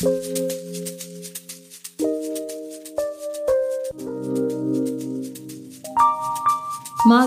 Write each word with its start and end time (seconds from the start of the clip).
Mark 0.00 0.14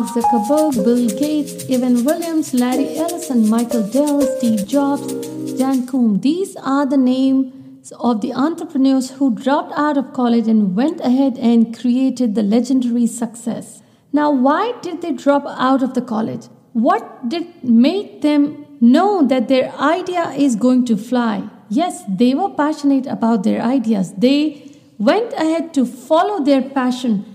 Zuckerberg, 0.05 0.83
Bill 0.83 1.07
Gates, 1.19 1.69
Evan 1.69 2.03
Williams, 2.03 2.55
Larry 2.55 2.97
Ellison, 2.97 3.47
Michael 3.47 3.83
Dell, 3.83 4.21
Steve 4.37 4.67
Jobs, 4.67 5.13
Jan 5.55 5.85
Koum. 5.85 6.19
These 6.21 6.55
are 6.55 6.87
the 6.87 6.97
names 6.97 7.91
of 7.99 8.21
the 8.21 8.33
entrepreneurs 8.33 9.11
who 9.11 9.35
dropped 9.35 9.73
out 9.77 9.97
of 9.97 10.11
college 10.13 10.47
and 10.47 10.75
went 10.75 10.99
ahead 11.01 11.37
and 11.37 11.77
created 11.77 12.33
the 12.33 12.41
legendary 12.41 13.05
success. 13.05 13.83
Now, 14.11 14.31
why 14.31 14.73
did 14.81 15.03
they 15.03 15.11
drop 15.11 15.45
out 15.45 15.83
of 15.83 15.93
the 15.93 16.01
college? 16.01 16.47
What 16.71 17.29
did 17.29 17.63
make 17.63 18.21
them 18.21 18.65
know 18.81 19.21
that 19.27 19.47
their 19.47 19.71
idea 19.73 20.31
is 20.31 20.55
going 20.55 20.85
to 20.85 20.97
fly? 20.97 21.51
Yes, 21.75 22.03
they 22.07 22.33
were 22.35 22.49
passionate 22.49 23.07
about 23.07 23.43
their 23.43 23.61
ideas. 23.61 24.13
They 24.13 24.71
went 24.97 25.33
ahead 25.33 25.73
to 25.73 25.85
follow 25.85 26.43
their 26.43 26.61
passion 26.61 27.25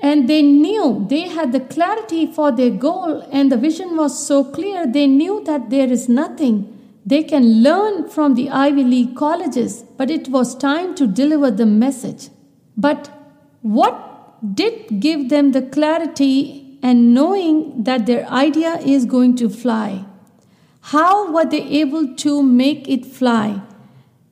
and 0.00 0.28
they 0.28 0.42
knew 0.42 1.06
they 1.08 1.28
had 1.28 1.52
the 1.52 1.60
clarity 1.60 2.26
for 2.26 2.52
their 2.52 2.70
goal, 2.70 3.26
and 3.32 3.50
the 3.50 3.56
vision 3.56 3.96
was 3.96 4.26
so 4.26 4.44
clear, 4.44 4.86
they 4.86 5.06
knew 5.06 5.42
that 5.44 5.70
there 5.70 5.90
is 5.90 6.08
nothing 6.08 6.56
they 7.06 7.22
can 7.22 7.62
learn 7.62 8.08
from 8.08 8.34
the 8.34 8.50
Ivy 8.50 8.84
League 8.84 9.14
colleges, 9.16 9.84
but 9.96 10.10
it 10.10 10.28
was 10.28 10.54
time 10.56 10.94
to 10.96 11.06
deliver 11.06 11.50
the 11.50 11.66
message. 11.66 12.28
But 12.76 13.10
what 13.62 14.54
did 14.54 15.00
give 15.00 15.28
them 15.28 15.52
the 15.52 15.62
clarity 15.62 16.78
and 16.82 17.14
knowing 17.14 17.84
that 17.84 18.06
their 18.06 18.26
idea 18.28 18.78
is 18.78 19.04
going 19.06 19.36
to 19.36 19.48
fly? 19.48 20.04
How 20.80 21.32
were 21.32 21.44
they 21.44 21.62
able 21.82 22.14
to 22.24 22.42
make 22.42 22.88
it 22.88 23.06
fly? 23.06 23.62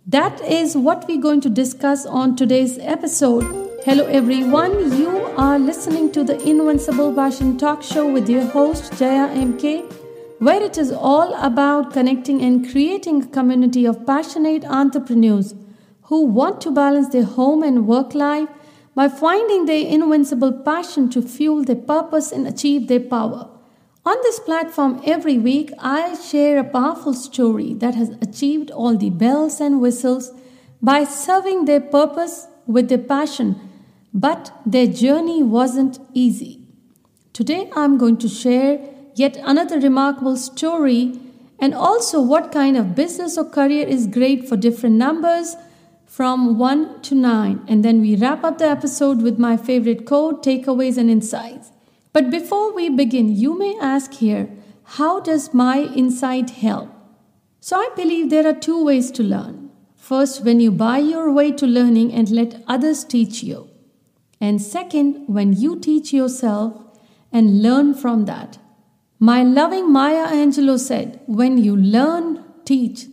That 0.07 0.41
is 0.41 0.77
what 0.77 1.07
we're 1.07 1.21
going 1.21 1.41
to 1.43 1.49
discuss 1.49 2.05
on 2.07 2.35
today's 2.35 2.77
episode. 2.79 3.45
Hello, 3.85 4.05
everyone. 4.07 4.99
You 4.99 5.11
are 5.37 5.61
listening 5.61 6.11
to 6.11 6.25
the 6.25 6.43
Invincible 6.43 7.15
Passion 7.15 7.57
Talk 7.57 7.85
Show 7.85 8.11
with 8.11 8.29
your 8.29 8.45
host, 8.47 8.99
Jaya 8.99 9.29
MK, 9.29 9.93
where 10.41 10.61
it 10.61 10.77
is 10.77 10.91
all 10.91 11.33
about 11.35 11.93
connecting 11.93 12.43
and 12.43 12.69
creating 12.69 13.23
a 13.23 13.27
community 13.29 13.85
of 13.85 14.05
passionate 14.05 14.65
entrepreneurs 14.65 15.55
who 16.07 16.25
want 16.25 16.61
to 16.63 16.73
balance 16.73 17.11
their 17.11 17.23
home 17.25 17.63
and 17.63 17.87
work 17.87 18.13
life 18.13 18.49
by 18.97 19.09
finding 19.09 19.67
their 19.67 19.87
invincible 19.87 20.53
passion 20.53 21.11
to 21.11 21.23
fuel 21.23 21.63
their 21.63 21.77
purpose 21.77 22.33
and 22.33 22.49
achieve 22.49 22.89
their 22.89 22.99
power. 22.99 23.52
On 24.05 24.17
this 24.23 24.41
platform, 24.41 25.01
every 25.05 25.39
week, 25.39 25.73
I 25.79 26.15
share 26.17 26.59
a 26.59 26.65
powerful 26.65 27.15
story 27.15 27.75
that 27.75 27.95
has 27.95 28.11
achieved 28.21 28.71
all 28.71 28.97
the 28.97 29.11
bells 29.11 29.61
and 29.61 29.81
whistles 29.81 30.33
by 30.81 31.05
serving 31.05 31.67
their 31.67 31.81
purpose 31.81 32.47
with 32.67 32.89
their 32.89 32.99
passion 32.99 33.69
but 34.13 34.53
their 34.67 34.87
journey 34.87 35.43
wasn't 35.43 35.99
easy. 36.13 36.61
Today 37.33 37.71
I'm 37.75 37.97
going 37.97 38.19
to 38.19 38.29
share 38.29 38.79
yet 39.15 39.37
another 39.39 39.79
remarkable 39.79 40.37
story 40.37 41.19
and 41.59 41.75
also 41.75 42.21
what 42.21 42.53
kind 42.53 42.77
of 42.77 42.95
business 42.95 43.39
or 43.39 43.45
career 43.45 43.87
is 43.87 44.07
great 44.07 44.49
for 44.49 44.57
different 44.57 44.97
numbers 44.97 45.57
from 46.07 46.59
1 46.59 47.03
to 47.03 47.15
9. 47.15 47.65
And 47.69 47.85
then 47.85 48.01
we 48.01 48.17
wrap 48.17 48.45
up 48.45 48.59
the 48.59 48.67
episode 48.67 49.23
with 49.23 49.39
my 49.39 49.57
favorite 49.57 50.05
quote, 50.05 50.45
takeaways, 50.45 50.99
and 50.99 51.09
insights. 51.09 51.71
But 52.13 52.31
before 52.31 52.75
we 52.75 52.89
begin, 52.89 53.35
you 53.35 53.59
may 53.59 53.79
ask 53.81 54.15
here, 54.15 54.49
how 54.85 55.21
does 55.21 55.55
my 55.55 55.83
insight 55.95 56.51
help? 56.51 56.91
So 57.61 57.77
I 57.77 57.91
believe 57.97 58.29
there 58.29 58.47
are 58.47 58.53
two 58.53 58.85
ways 58.85 59.11
to 59.13 59.23
learn. 59.23 59.71
First, 59.95 60.45
when 60.45 60.61
you 60.61 60.71
buy 60.71 60.99
your 60.99 61.33
way 61.33 61.53
to 61.53 61.67
learning 61.67 62.13
and 62.13 62.29
let 62.31 62.63
others 62.67 63.05
teach 63.05 63.43
you. 63.43 63.71
And 64.41 64.61
second, 64.61 65.25
when 65.29 65.53
you 65.53 65.79
teach 65.79 66.13
yourself 66.13 66.83
and 67.33 67.63
learn 67.63 67.95
from 67.95 68.25
that. 68.27 68.59
My 69.19 69.43
loving 69.45 69.93
Maya 69.93 70.27
Angelou 70.27 70.79
said, 70.79 71.21
When 71.27 71.57
you 71.57 71.77
learn, 71.77 72.45
teach. 72.65 73.07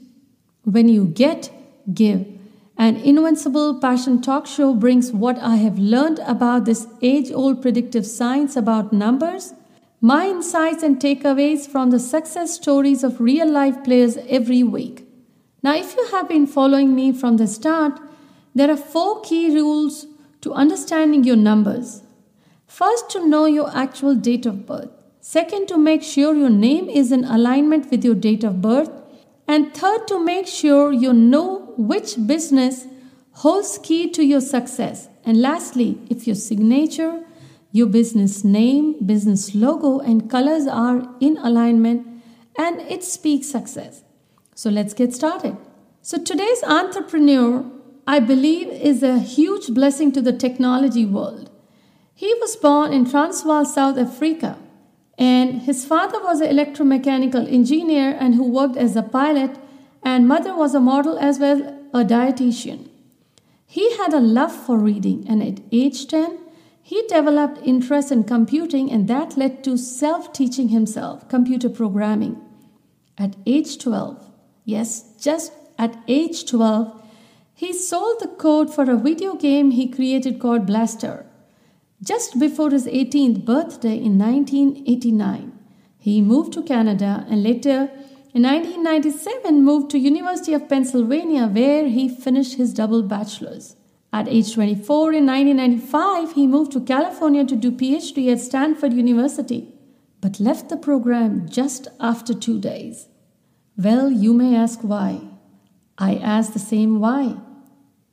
When 0.63 0.89
you 0.89 1.05
get, 1.05 1.51
give. 1.93 2.38
An 2.79 2.95
invincible 2.95 3.77
passion 3.77 4.21
talk 4.21 4.47
show 4.47 4.73
brings 4.73 5.11
what 5.11 5.37
I 5.39 5.57
have 5.57 5.77
learned 5.77 6.19
about 6.19 6.63
this 6.63 6.87
age 7.01 7.29
old 7.29 7.61
predictive 7.61 8.05
science 8.05 8.55
about 8.55 8.93
numbers, 8.93 9.53
my 9.99 10.29
insights 10.29 10.81
and 10.81 10.97
takeaways 10.97 11.67
from 11.67 11.89
the 11.89 11.99
success 11.99 12.55
stories 12.55 13.03
of 13.03 13.19
real 13.19 13.51
life 13.51 13.83
players 13.83 14.15
every 14.29 14.63
week. 14.63 15.05
Now, 15.61 15.75
if 15.75 15.93
you 15.97 16.07
have 16.11 16.29
been 16.29 16.47
following 16.47 16.95
me 16.95 17.11
from 17.11 17.35
the 17.35 17.47
start, 17.47 17.99
there 18.55 18.71
are 18.71 18.77
four 18.77 19.19
key 19.23 19.53
rules 19.53 20.07
to 20.39 20.53
understanding 20.53 21.25
your 21.25 21.35
numbers. 21.35 22.01
First, 22.65 23.09
to 23.09 23.27
know 23.27 23.43
your 23.43 23.75
actual 23.75 24.15
date 24.15 24.45
of 24.45 24.65
birth. 24.65 24.91
Second, 25.19 25.67
to 25.67 25.77
make 25.77 26.01
sure 26.01 26.33
your 26.33 26.49
name 26.49 26.87
is 26.87 27.11
in 27.11 27.25
alignment 27.25 27.91
with 27.91 28.05
your 28.05 28.15
date 28.15 28.45
of 28.45 28.61
birth. 28.61 28.89
And 29.49 29.75
third, 29.75 30.07
to 30.07 30.23
make 30.23 30.47
sure 30.47 30.93
you 30.93 31.11
know 31.11 31.68
which 31.79 32.15
business 32.27 32.85
holds 33.31 33.79
key 33.81 34.09
to 34.11 34.23
your 34.23 34.41
success. 34.41 35.07
And 35.23 35.41
lastly, 35.41 35.97
if 36.09 36.27
your 36.27 36.35
signature, 36.35 37.23
your 37.71 37.87
business 37.87 38.43
name, 38.43 38.95
business 39.05 39.55
logo, 39.55 39.99
and 39.99 40.29
colors 40.29 40.67
are 40.67 41.07
in 41.19 41.37
alignment 41.37 42.05
and 42.57 42.81
it 42.81 43.03
speaks 43.03 43.47
success. 43.47 44.03
So 44.55 44.69
let's 44.69 44.93
get 44.93 45.13
started. 45.13 45.55
So 46.01 46.17
today's 46.17 46.63
entrepreneur 46.63 47.65
I 48.05 48.19
believe 48.19 48.69
is 48.69 49.03
a 49.03 49.19
huge 49.19 49.67
blessing 49.73 50.11
to 50.13 50.21
the 50.21 50.33
technology 50.33 51.05
world. 51.05 51.51
He 52.15 52.33
was 52.41 52.55
born 52.55 52.91
in 52.91 53.09
Transvaal, 53.09 53.65
South 53.65 53.97
Africa, 53.97 54.57
and 55.17 55.61
his 55.61 55.85
father 55.85 56.19
was 56.19 56.41
an 56.41 56.49
electromechanical 56.49 57.47
engineer 57.49 58.17
and 58.19 58.35
who 58.35 58.49
worked 58.49 58.77
as 58.77 58.95
a 58.95 59.03
pilot, 59.03 59.57
and 60.03 60.27
mother 60.27 60.55
was 60.55 60.75
a 60.75 60.79
model 60.79 61.17
as 61.17 61.39
well 61.39 61.61
a 61.93 62.03
dietitian. 62.03 62.89
He 63.65 63.97
had 63.97 64.13
a 64.13 64.19
love 64.19 64.51
for 64.51 64.77
reading, 64.77 65.25
and 65.27 65.43
at 65.43 65.61
age 65.71 66.07
10, 66.07 66.39
he 66.81 67.03
developed 67.07 67.59
interest 67.63 68.11
in 68.11 68.23
computing, 68.23 68.91
and 68.91 69.07
that 69.07 69.37
led 69.37 69.63
to 69.63 69.77
self 69.77 70.33
teaching 70.33 70.69
himself 70.69 71.29
computer 71.29 71.69
programming. 71.69 72.41
At 73.17 73.35
age 73.45 73.77
12, 73.77 74.31
yes, 74.65 75.15
just 75.19 75.51
at 75.77 75.97
age 76.07 76.49
12, 76.49 77.03
he 77.53 77.73
sold 77.73 78.21
the 78.21 78.27
code 78.27 78.73
for 78.73 78.89
a 78.89 78.97
video 78.97 79.35
game 79.35 79.71
he 79.71 79.87
created 79.87 80.39
called 80.39 80.65
Blastar. 80.65 81.25
Just 82.01 82.39
before 82.39 82.69
his 82.71 82.87
18th 82.87 83.43
birthday 83.43 83.95
in 83.95 84.17
1989, 84.17 85.51
he 85.97 86.21
moved 86.21 86.53
to 86.53 86.63
Canada 86.63 87.25
and 87.29 87.43
later 87.43 87.91
in 88.33 88.43
1997 88.43 89.63
moved 89.63 89.89
to 89.91 89.97
University 89.97 90.53
of 90.53 90.69
Pennsylvania 90.69 91.47
where 91.47 91.87
he 91.87 92.07
finished 92.07 92.55
his 92.55 92.73
double 92.73 93.03
bachelor's. 93.03 93.75
At 94.11 94.27
age 94.27 94.53
24 94.53 95.13
in 95.13 95.25
1995, 95.25 96.33
he 96.33 96.47
moved 96.47 96.71
to 96.73 96.81
California 96.81 97.45
to 97.45 97.55
do 97.55 97.71
PhD 97.71 98.31
at 98.31 98.39
Stanford 98.39 98.93
University, 98.93 99.73
but 100.21 100.39
left 100.39 100.69
the 100.69 100.77
program 100.77 101.47
just 101.49 101.87
after 101.99 102.33
2 102.33 102.59
days. 102.59 103.07
Well, 103.77 104.11
you 104.11 104.33
may 104.33 104.55
ask 104.55 104.81
why. 104.81 105.21
I 105.97 106.15
asked 106.15 106.53
the 106.53 106.59
same 106.59 106.99
why 106.99 107.37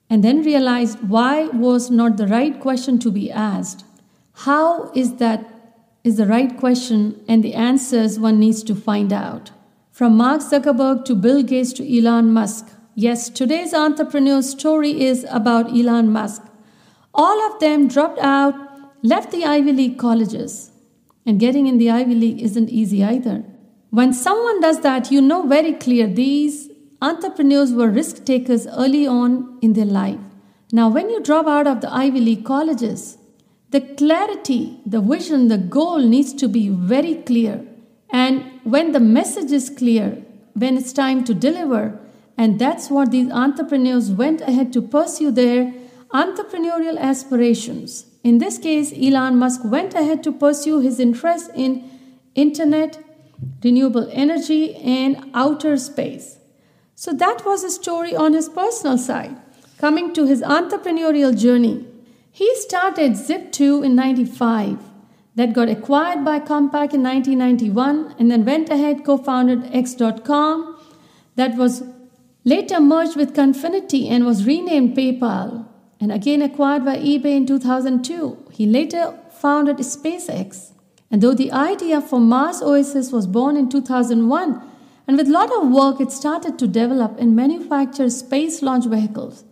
and 0.09 0.22
then 0.22 0.43
realized 0.43 1.09
why 1.09 1.47
was 1.49 1.91
not 1.91 2.16
the 2.16 2.26
right 2.26 2.60
question 2.60 2.99
to 3.00 3.10
be 3.10 3.31
asked. 3.31 3.84
How 4.44 4.91
is 4.93 5.16
that 5.16 5.44
is 6.05 6.16
the 6.16 6.26
right 6.26 6.56
question 6.56 7.25
and 7.26 7.43
the 7.43 7.55
answers 7.55 8.19
one 8.19 8.38
needs 8.38 8.62
to 8.62 8.75
find 8.75 9.12
out. 9.12 9.50
From 9.96 10.18
Mark 10.18 10.42
Zuckerberg 10.42 11.06
to 11.06 11.14
Bill 11.14 11.42
Gates 11.42 11.72
to 11.72 11.98
Elon 11.98 12.30
Musk. 12.30 12.68
Yes, 12.94 13.30
today's 13.30 13.72
entrepreneur 13.72 14.42
story 14.42 14.90
is 15.00 15.24
about 15.31 15.70
Elon 15.70 16.12
Musk. 16.12 16.43
All 17.14 17.40
of 17.46 17.58
them 17.60 17.88
dropped 17.88 18.19
out, 18.19 18.54
left 19.02 19.31
the 19.31 19.46
Ivy 19.46 19.72
League 19.72 19.98
colleges. 19.98 20.70
And 21.25 21.40
getting 21.40 21.66
in 21.66 21.78
the 21.78 21.90
Ivy 21.90 22.14
League 22.14 22.43
isn't 22.43 22.69
easy 22.69 23.02
either. 23.02 23.43
When 23.88 24.12
someone 24.12 24.60
does 24.60 24.81
that, 24.81 25.10
you 25.10 25.22
know 25.22 25.46
very 25.46 25.72
clear 25.72 26.06
these 26.06 26.69
Entrepreneurs 27.00 27.72
were 27.72 27.88
risk 27.88 28.26
takers 28.26 28.66
early 28.66 29.06
on 29.06 29.58
in 29.62 29.72
their 29.72 29.87
life. 29.87 30.20
Now, 30.72 30.90
when 30.90 31.08
you 31.08 31.22
drop 31.22 31.46
out 31.46 31.66
of 31.66 31.81
the 31.81 31.90
Ivy 31.90 32.20
League 32.20 32.44
colleges, 32.44 33.16
the 33.70 33.81
clarity, 33.81 34.78
the 34.84 35.00
vision, 35.00 35.49
the 35.49 35.56
goal 35.56 36.00
needs 36.00 36.34
to 36.34 36.49
be 36.49 36.69
very 36.69 37.14
clear. 37.14 37.66
And 38.10 38.56
when 38.66 38.90
the 38.90 39.00
message 39.00 39.52
is 39.52 39.70
clear, 39.70 40.24
when 40.54 40.76
it's 40.76 40.92
time 40.92 41.22
to 41.22 41.32
deliver, 41.32 41.96
and 42.36 42.58
that's 42.58 42.90
what 42.90 43.12
these 43.12 43.30
entrepreneurs 43.30 44.10
went 44.10 44.40
ahead 44.40 44.72
to 44.72 44.82
pursue 44.82 45.30
their 45.30 45.72
entrepreneurial 46.12 46.98
aspirations. 46.98 48.06
In 48.24 48.38
this 48.38 48.58
case, 48.58 48.92
Elon 48.92 49.38
Musk 49.38 49.60
went 49.64 49.94
ahead 49.94 50.24
to 50.24 50.32
pursue 50.32 50.80
his 50.80 50.98
interest 50.98 51.48
in 51.54 51.88
internet, 52.34 52.98
renewable 53.62 54.08
energy, 54.10 54.74
and 54.74 55.30
outer 55.32 55.76
space. 55.76 56.38
So 56.96 57.12
that 57.12 57.46
was 57.46 57.62
a 57.62 57.70
story 57.70 58.16
on 58.16 58.32
his 58.32 58.48
personal 58.48 58.98
side. 58.98 59.36
Coming 59.78 60.12
to 60.14 60.26
his 60.26 60.42
entrepreneurial 60.42 61.38
journey, 61.38 61.86
he 62.32 62.52
started 62.56 63.12
Zip2 63.12 63.84
in 63.84 63.94
95 63.94 64.78
that 65.37 65.53
got 65.53 65.69
acquired 65.69 66.25
by 66.25 66.41
Compaq 66.41 66.93
in 66.93 67.03
1991 67.03 68.15
and 68.19 68.31
then 68.31 68.44
went 68.44 68.71
ahead 68.71 69.05
co-founded 69.05 69.69
X.com 69.73 70.77
that 71.37 71.56
was 71.56 71.85
later 72.44 72.81
merged 72.81 73.17
with 73.17 73.35
Confinity 73.35 74.09
and 74.09 74.25
was 74.25 74.47
renamed 74.47 74.97
PayPal 74.97 75.69
and 76.00 76.11
again 76.11 76.43
acquired 76.43 76.85
by 76.85 76.97
eBay 76.97 77.37
in 77.37 77.47
2002. 77.47 78.49
He 78.50 78.67
later 78.67 79.19
founded 79.31 79.77
SpaceX. 79.79 80.73
And 81.11 81.23
though 81.23 81.35
the 81.35 81.53
idea 81.53 82.00
for 82.00 82.19
Mars 82.19 82.62
Oasis 82.62 83.12
was 83.12 83.27
born 83.27 83.56
in 83.56 83.69
2001, 83.69 84.62
and 85.06 85.17
with 85.17 85.29
a 85.29 85.33
lot 85.33 85.53
of 85.53 85.71
work, 85.71 86.00
it 86.00 86.11
started 86.11 86.59
to 86.59 86.67
develop 86.67 87.17
and 87.19 87.37
manufacture 87.37 88.11
space 88.11 88.61
launch 88.61 88.87
vehicles. 88.87 89.44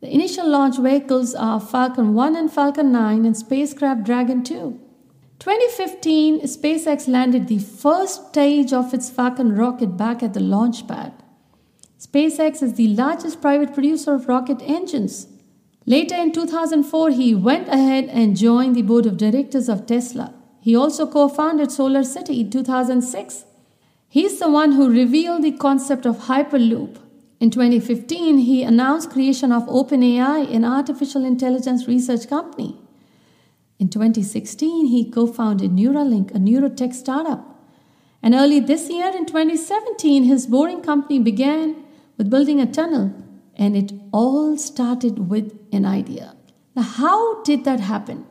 The 0.00 0.12
initial 0.12 0.48
launch 0.48 0.78
vehicles 0.78 1.34
are 1.34 1.60
Falcon 1.60 2.14
1 2.14 2.36
and 2.36 2.52
Falcon 2.52 2.92
9 2.92 3.24
and 3.24 3.36
spacecraft 3.36 4.04
Dragon 4.04 4.44
2. 4.44 4.83
2015, 5.44 6.40
SpaceX 6.40 7.06
landed 7.06 7.48
the 7.48 7.58
first 7.58 8.28
stage 8.28 8.72
of 8.72 8.94
its 8.94 9.10
Falcon 9.10 9.54
rocket 9.54 9.94
back 9.94 10.22
at 10.22 10.32
the 10.32 10.40
launch 10.40 10.88
pad. 10.88 11.12
SpaceX 12.00 12.62
is 12.62 12.72
the 12.76 12.88
largest 12.88 13.42
private 13.42 13.74
producer 13.74 14.14
of 14.14 14.26
rocket 14.26 14.62
engines. 14.62 15.26
Later 15.84 16.14
in 16.14 16.32
2004, 16.32 17.10
he 17.10 17.34
went 17.34 17.68
ahead 17.68 18.06
and 18.06 18.38
joined 18.38 18.74
the 18.74 18.80
board 18.80 19.04
of 19.04 19.18
directors 19.18 19.68
of 19.68 19.84
Tesla. 19.84 20.32
He 20.62 20.74
also 20.74 21.06
co 21.06 21.28
founded 21.28 21.70
Solar 21.70 22.04
City 22.04 22.40
in 22.40 22.48
2006. 22.48 23.44
He's 24.08 24.38
the 24.38 24.48
one 24.48 24.72
who 24.72 24.88
revealed 24.88 25.44
the 25.44 25.52
concept 25.52 26.06
of 26.06 26.20
Hyperloop. 26.20 26.96
In 27.38 27.50
2015, 27.50 28.38
he 28.38 28.62
announced 28.62 29.10
creation 29.10 29.52
of 29.52 29.64
OpenAI, 29.64 30.50
an 30.50 30.64
artificial 30.64 31.22
intelligence 31.22 31.86
research 31.86 32.30
company. 32.30 32.80
In 33.78 33.88
2016, 33.88 34.86
he 34.86 35.10
co 35.10 35.26
founded 35.26 35.72
Neuralink, 35.72 36.30
a 36.30 36.38
neurotech 36.38 36.94
startup. 36.94 37.54
And 38.22 38.34
early 38.34 38.60
this 38.60 38.88
year, 38.88 39.08
in 39.14 39.26
2017, 39.26 40.24
his 40.24 40.46
boring 40.46 40.80
company 40.80 41.18
began 41.18 41.76
with 42.16 42.30
building 42.30 42.60
a 42.60 42.66
tunnel, 42.66 43.12
and 43.56 43.76
it 43.76 43.92
all 44.12 44.56
started 44.56 45.28
with 45.28 45.58
an 45.72 45.84
idea. 45.84 46.34
Now, 46.74 46.82
how 46.82 47.42
did 47.42 47.64
that 47.64 47.80
happen? 47.80 48.26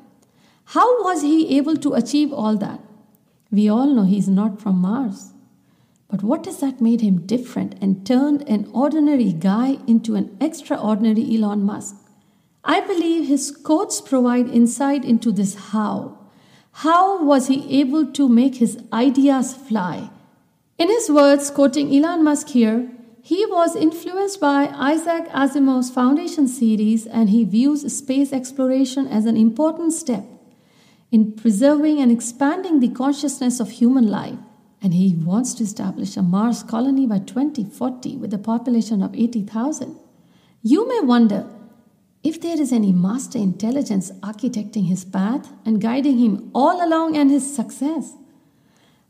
How 0.66 1.04
was 1.04 1.22
he 1.22 1.58
able 1.58 1.78
to 1.78 1.94
achieve 1.94 2.34
all 2.34 2.58
that? 2.58 2.80
We 3.52 3.70
all 3.70 3.88
know 3.88 4.04
he's 4.04 4.28
not 4.28 4.62
from 4.62 4.78
Mars. 4.78 5.34
But 6.10 6.24
what 6.24 6.48
is 6.48 6.60
that 6.60 6.82
made 6.82 7.02
him 7.02 7.26
different 7.26 7.76
and 7.82 8.06
turned 8.06 8.48
an 8.50 8.70
ordinary 8.74 9.34
guy 9.34 9.78
into 9.88 10.16
an 10.16 10.36
extraordinary 10.40 11.36
Elon 11.36 11.64
Musk? 11.64 11.96
I 12.66 12.80
believe 12.80 13.28
his 13.28 13.52
quotes 13.52 14.00
provide 14.00 14.48
insight 14.48 15.04
into 15.04 15.32
this 15.32 15.56
how. 15.72 16.18
How 16.78 17.24
was 17.24 17.48
he 17.48 17.80
able 17.82 18.06
to 18.14 18.30
make 18.30 18.56
his 18.56 18.78
ideas 18.92 19.54
fly? 19.54 20.10
In 20.78 20.88
his 20.88 21.10
words, 21.10 21.52
quoting 21.52 21.94
Elon 21.94 22.24
Musk 22.24 22.50
here, 22.50 22.90
he 23.22 23.46
was 23.46 23.76
influenced 23.76 24.40
by 24.40 24.68
Isaac 24.68 25.30
Asimov's 25.30 25.90
Foundation 25.90 26.48
series 26.48 27.06
and 27.06 27.30
he 27.30 27.44
views 27.44 27.96
space 27.96 28.34
exploration 28.34 29.08
as 29.08 29.26
an 29.26 29.38
important 29.38 29.94
step 29.94 30.26
in 31.12 31.32
preserving 31.32 32.00
and 32.00 32.12
expanding 32.12 32.80
the 32.80 32.90
consciousness 32.90 33.60
of 33.60 33.72
human 33.72 34.08
life. 34.08 34.40
And 34.82 34.94
he 34.94 35.16
wants 35.16 35.54
to 35.56 35.64
establish 35.64 36.18
a 36.18 36.22
Mars 36.22 36.64
colony 36.64 37.06
by 37.08 37.20
2040 37.20 38.18
with 38.18 38.34
a 38.34 38.38
population 38.38 39.02
of 39.02 39.16
80,000. 39.16 39.98
You 40.62 40.88
may 40.88 41.00
wonder 41.00 41.46
if 42.24 42.40
there 42.40 42.60
is 42.60 42.72
any 42.72 42.94
master 42.94 43.38
intelligence 43.38 44.12
architecting 44.22 44.88
his 44.88 45.04
path 45.04 45.52
and 45.66 45.82
guiding 45.82 46.18
him 46.18 46.50
all 46.54 46.84
along 46.86 47.18
and 47.18 47.30
his 47.30 47.56
success. 47.56 48.14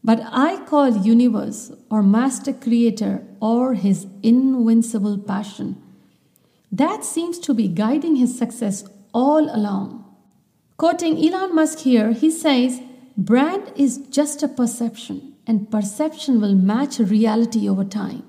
But 0.04 0.22
I 0.26 0.66
call 0.66 0.98
universe 0.98 1.72
or 1.90 2.04
master 2.04 2.52
creator 2.52 3.24
or 3.40 3.76
his 3.76 4.08
invincible 4.22 5.18
passion. 5.18 5.82
That 6.72 7.06
seems 7.06 7.38
to 7.40 7.54
be 7.54 7.68
guiding 7.68 8.16
his 8.16 8.38
success 8.38 8.84
all 9.14 9.56
along. 9.56 10.04
Quoting 10.78 11.24
Elon 11.24 11.56
Musk 11.56 11.80
here, 11.80 12.12
he 12.12 12.32
says, 12.32 12.82
Brand 13.16 13.72
is 13.76 14.00
just 14.10 14.42
a 14.42 14.48
perception, 14.48 15.36
and 15.46 15.70
perception 15.70 16.42
will 16.42 16.56
match 16.56 16.98
reality 16.98 17.70
over 17.70 17.86
time. 17.86 18.24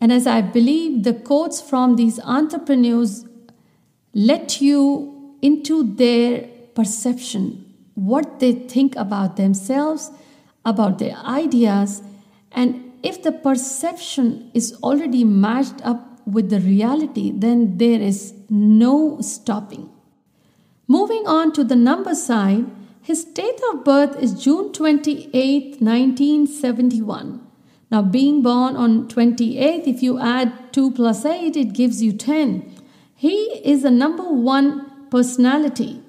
And 0.00 0.12
as 0.12 0.26
I 0.28 0.42
believe 0.42 1.02
the 1.02 1.12
quotes 1.12 1.60
from 1.60 1.96
these 1.96 2.20
entrepreneurs 2.20 3.24
let 4.16 4.62
you 4.62 5.36
into 5.42 5.94
their 5.94 6.48
perception, 6.74 7.74
what 7.94 8.40
they 8.40 8.52
think 8.52 8.96
about 8.96 9.36
themselves, 9.36 10.10
about 10.64 10.98
their 10.98 11.16
ideas, 11.18 12.02
and 12.50 12.94
if 13.02 13.22
the 13.22 13.30
perception 13.30 14.50
is 14.54 14.74
already 14.82 15.22
matched 15.22 15.84
up 15.84 16.18
with 16.26 16.48
the 16.48 16.60
reality, 16.60 17.30
then 17.30 17.76
there 17.76 18.00
is 18.00 18.32
no 18.48 19.20
stopping. 19.20 19.90
Moving 20.88 21.26
on 21.26 21.52
to 21.52 21.62
the 21.62 21.76
number 21.76 22.14
side, 22.14 22.64
his 23.02 23.22
date 23.22 23.60
of 23.70 23.84
birth 23.84 24.16
is 24.16 24.42
June 24.42 24.72
28, 24.72 25.82
1971. 25.82 27.46
Now, 27.90 28.00
being 28.00 28.42
born 28.42 28.76
on 28.76 29.08
28, 29.08 29.86
if 29.86 30.02
you 30.02 30.18
add 30.18 30.72
2 30.72 30.92
plus 30.92 31.26
8, 31.26 31.54
it 31.54 31.74
gives 31.74 32.02
you 32.02 32.12
10. 32.12 32.75
He 33.18 33.62
is 33.64 33.82
a 33.82 33.90
number 33.90 34.24
one 34.24 35.08
personality 35.10 36.02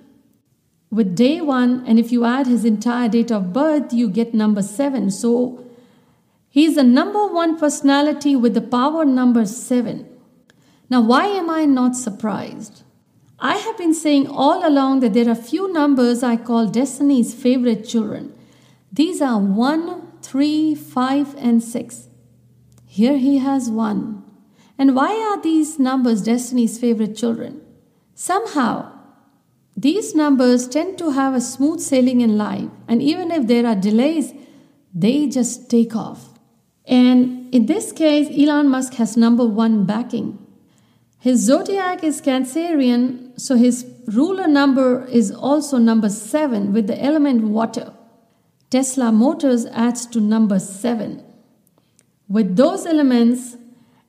with 0.92 1.16
day 1.16 1.40
one, 1.40 1.86
and 1.88 1.98
if 1.98 2.12
you 2.12 2.26
add 2.26 2.48
his 2.48 2.66
entire 2.66 3.08
date 3.08 3.32
of 3.32 3.54
birth, 3.54 3.94
you 3.94 4.10
get 4.10 4.34
number 4.34 4.62
seven. 4.62 5.10
So 5.10 5.66
he's 6.50 6.76
a 6.76 6.84
number 6.84 7.26
one 7.26 7.58
personality 7.58 8.36
with 8.36 8.54
the 8.54 8.62
power 8.62 9.06
number 9.06 9.46
seven. 9.46 10.06
Now, 10.90 11.00
why 11.00 11.28
am 11.28 11.50
I 11.50 11.64
not 11.64 11.96
surprised? 11.96 12.84
I 13.40 13.56
have 13.56 13.78
been 13.78 13.94
saying 13.94 14.28
all 14.28 14.68
along 14.68 15.00
that 15.00 15.14
there 15.14 15.30
are 15.30 15.36
few 15.36 15.72
numbers 15.72 16.24
I 16.24 16.36
call 16.36 16.68
destiny's 16.68 17.34
favorite 17.34 17.88
children. 17.88 18.34
These 18.92 19.22
are 19.22 19.40
1, 19.40 20.20
3, 20.22 20.76
5, 20.76 21.36
and 21.38 21.64
6. 21.64 22.08
Here 22.86 23.18
he 23.18 23.38
has 23.38 23.70
1. 23.70 24.27
And 24.78 24.96
why 24.96 25.14
are 25.16 25.42
these 25.42 25.80
numbers 25.80 26.22
Destiny's 26.22 26.78
favorite 26.78 27.16
children? 27.16 27.62
Somehow, 28.14 28.92
these 29.76 30.16
numbers 30.16 30.68
tend 30.68 30.98
to 30.98 31.12
have 31.12 31.34
a 31.34 31.42
smooth 31.42 31.80
sailing 31.80 32.22
in 32.22 32.38
life, 32.38 32.70
and 32.88 33.02
even 33.02 33.32
if 33.32 33.48
there 33.48 33.66
are 33.66 33.76
delays, 33.76 34.34
they 34.94 35.28
just 35.28 35.70
take 35.70 35.96
off. 35.96 36.40
And 36.86 37.54
in 37.54 37.66
this 37.66 37.92
case, 37.92 38.28
Elon 38.36 38.70
Musk 38.70 38.94
has 38.96 39.18
number 39.18 39.46
one 39.46 39.86
backing. 39.86 40.40
His 41.20 41.42
zodiac 41.42 42.04
is 42.04 42.22
Cancerian, 42.22 43.40
so 43.40 43.56
his 43.56 43.86
ruler 44.08 44.48
number 44.48 45.06
is 45.06 45.32
also 45.32 45.78
number 45.78 46.10
seven 46.10 46.72
with 46.74 46.88
the 46.88 47.04
element 47.04 47.44
water. 47.44 47.94
Tesla 48.70 49.12
Motors 49.12 49.66
adds 49.68 50.06
to 50.08 50.20
number 50.20 50.60
seven. 50.60 51.24
With 52.28 52.56
those 52.56 52.86
elements, 52.86 53.58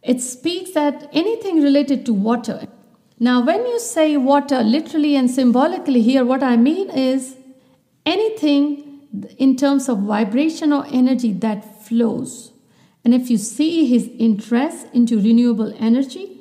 it 0.03 0.21
speaks 0.21 0.73
that 0.73 1.09
anything 1.13 1.63
related 1.63 2.07
to 2.07 2.15
water. 2.15 2.69
Now, 3.19 3.45
when 3.45 3.67
you 3.67 3.81
say 3.81 4.17
water 4.17 4.63
literally 4.63 5.17
and 5.17 5.31
symbolically 5.31 6.03
here, 6.03 6.25
what 6.25 6.43
I 6.43 6.57
mean 6.57 6.89
is 6.91 7.37
anything 8.07 9.09
in 9.39 9.57
terms 9.57 9.89
of 9.89 9.99
vibration 10.01 10.73
or 10.73 10.87
energy 10.87 11.33
that 11.33 11.85
flows. 11.85 12.53
And 13.05 13.15
if 13.15 13.31
you 13.31 13.39
see 13.39 13.87
his 13.87 14.11
interest 14.19 14.87
into 14.93 15.17
renewable 15.17 15.75
energy, 15.79 16.41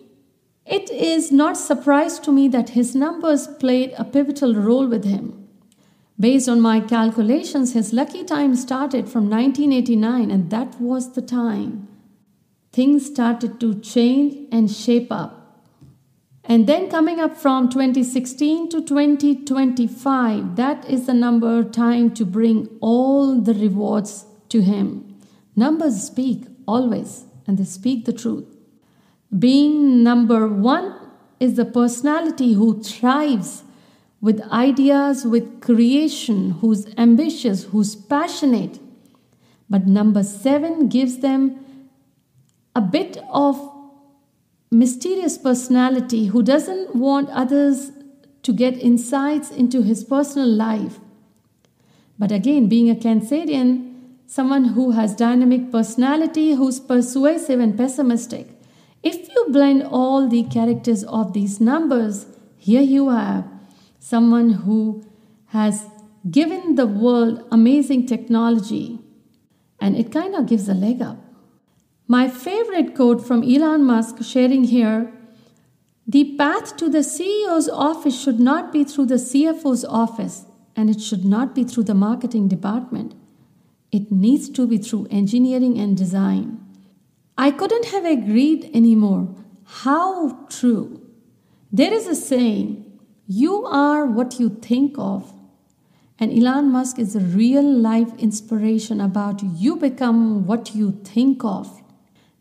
it 0.66 0.90
is 0.92 1.32
not 1.32 1.58
surprise 1.58 2.20
to 2.20 2.32
me 2.32 2.48
that 2.50 2.70
his 2.70 2.94
numbers 2.94 3.48
played 3.48 3.94
a 3.98 4.04
pivotal 4.04 4.54
role 4.54 4.86
with 4.86 5.06
him. 5.06 5.48
Based 6.20 6.50
on 6.50 6.60
my 6.60 6.80
calculations, 6.80 7.74
his 7.74 7.94
lucky 7.94 8.24
time 8.24 8.56
started 8.56 9.08
from 9.08 9.30
1989, 9.30 10.30
and 10.30 10.50
that 10.50 10.80
was 10.82 11.14
the 11.14 11.22
time 11.22 11.88
things 12.78 13.08
started 13.08 13.60
to 13.60 13.74
change 13.80 14.48
and 14.52 14.70
shape 14.70 15.12
up. 15.12 15.34
And 16.44 16.68
then 16.68 16.92
coming 16.92 17.20
up 17.20 17.36
from 17.36 17.70
2016 17.70 18.70
to 18.70 18.82
2025, 18.84 20.56
that 20.58 20.88
is 20.88 21.08
the 21.08 21.14
number 21.16 21.64
time 21.64 22.14
to 22.14 22.24
bring 22.24 22.70
all 22.80 23.42
the 23.42 23.56
rewards 23.56 24.26
to 24.50 24.62
Him. 24.62 25.18
Numbers 25.56 26.04
speak 26.04 26.46
always, 26.68 27.26
and 27.48 27.58
they 27.58 27.64
speak 27.64 28.06
the 28.06 28.14
truth. 28.14 28.46
Being 29.38 30.04
number 30.04 30.48
one 30.48 30.94
is 31.40 31.56
the 31.56 31.66
personality 31.66 32.54
who 32.54 32.84
thrives 32.84 33.64
with 34.22 34.40
ideas, 34.52 35.26
with 35.26 35.62
creation, 35.62 36.52
who's 36.62 36.86
ambitious, 36.96 37.64
who's 37.64 37.96
passionate. 37.96 38.80
But 39.68 39.88
number 39.88 40.22
seven 40.22 40.90
gives 40.90 41.18
them 41.20 41.64
a 42.78 42.82
bit 42.82 43.18
of 43.32 43.60
mysterious 44.70 45.36
personality 45.36 46.28
who 46.28 46.44
doesn't 46.44 46.96
want 46.96 47.28
others 47.32 47.92
to 48.44 48.54
get 48.54 48.78
insights 48.78 49.50
into 49.50 49.82
his 49.82 50.04
personal 50.04 50.48
life. 50.48 51.00
But 52.20 52.32
again, 52.32 52.70
being 52.70 52.88
a 52.88 52.94
Cancerian, 52.94 53.96
someone 54.28 54.66
who 54.76 54.92
has 54.92 55.16
dynamic 55.16 55.72
personality, 55.72 56.52
who's 56.54 56.80
persuasive 56.80 57.60
and 57.60 57.76
pessimistic, 57.76 58.48
if 59.02 59.28
you 59.28 59.48
blend 59.50 59.82
all 59.82 60.28
the 60.28 60.44
characters 60.44 61.04
of 61.06 61.34
these 61.34 61.60
numbers, 61.60 62.28
here 62.58 62.82
you 62.82 63.10
have 63.10 63.46
someone 63.98 64.52
who 64.66 65.04
has 65.48 65.88
given 66.30 66.76
the 66.76 66.86
world 66.86 67.44
amazing 67.52 68.06
technology 68.06 69.00
and 69.80 69.96
it 69.96 70.12
kind 70.12 70.36
of 70.36 70.46
gives 70.46 70.70
a 70.70 70.76
leg 70.76 71.02
up. 71.02 71.27
My 72.10 72.30
favorite 72.30 72.96
quote 72.96 73.26
from 73.26 73.44
Elon 73.44 73.84
Musk 73.84 74.24
sharing 74.24 74.64
here 74.64 75.12
the 76.08 76.38
path 76.38 76.78
to 76.78 76.90
the 76.90 77.00
CEO's 77.00 77.68
office 77.68 78.18
should 78.18 78.40
not 78.40 78.72
be 78.72 78.86
through 78.86 79.08
the 79.08 79.16
CFO's 79.16 79.84
office 79.84 80.46
and 80.74 80.90
it 80.90 81.02
should 81.02 81.26
not 81.26 81.54
be 81.54 81.66
through 81.66 81.84
the 81.84 81.94
marketing 81.94 82.48
department. 82.48 83.14
It 83.92 84.10
needs 84.10 84.48
to 84.52 84.66
be 84.66 84.78
through 84.78 85.08
engineering 85.12 85.78
and 85.78 85.98
design. 85.98 86.64
I 87.38 87.52
couldn't 87.52 87.88
have 87.88 88.06
agreed 88.06 88.72
anymore. 88.74 89.36
How 89.66 90.46
true. 90.50 91.02
There 91.74 91.94
is 91.94 92.08
a 92.08 92.16
saying, 92.16 93.00
you 93.28 93.66
are 93.66 94.06
what 94.06 94.40
you 94.40 94.48
think 94.50 94.96
of. 94.98 95.34
And 96.18 96.32
Elon 96.32 96.72
Musk 96.72 97.00
is 97.00 97.18
a 97.18 97.20
real 97.20 97.70
life 97.70 98.14
inspiration 98.18 99.02
about 99.02 99.44
you 99.44 99.76
become 99.76 100.48
what 100.48 100.74
you 100.74 100.94
think 101.04 101.44
of. 101.44 101.77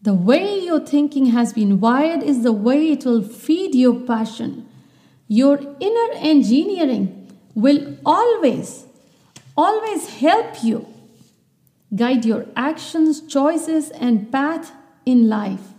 The 0.06 0.14
way 0.14 0.60
your 0.60 0.78
thinking 0.78 1.26
has 1.34 1.52
been 1.52 1.80
wired 1.80 2.22
is 2.22 2.44
the 2.44 2.52
way 2.52 2.92
it 2.92 3.04
will 3.04 3.22
feed 3.22 3.74
your 3.74 3.98
passion. 4.06 4.68
Your 5.26 5.58
inner 5.80 6.12
engineering 6.14 7.28
will 7.56 7.96
always, 8.06 8.86
always 9.56 10.08
help 10.20 10.62
you 10.62 10.86
guide 11.96 12.24
your 12.24 12.46
actions, 12.54 13.20
choices, 13.20 13.90
and 13.90 14.30
path 14.30 14.70
in 15.04 15.28
life. 15.28 15.72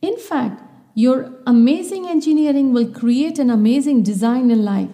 In 0.00 0.16
fact, 0.16 0.62
your 0.94 1.34
amazing 1.46 2.08
engineering 2.08 2.72
will 2.72 2.90
create 2.90 3.38
an 3.38 3.50
amazing 3.50 4.02
design 4.02 4.50
in 4.50 4.64
life. 4.64 4.92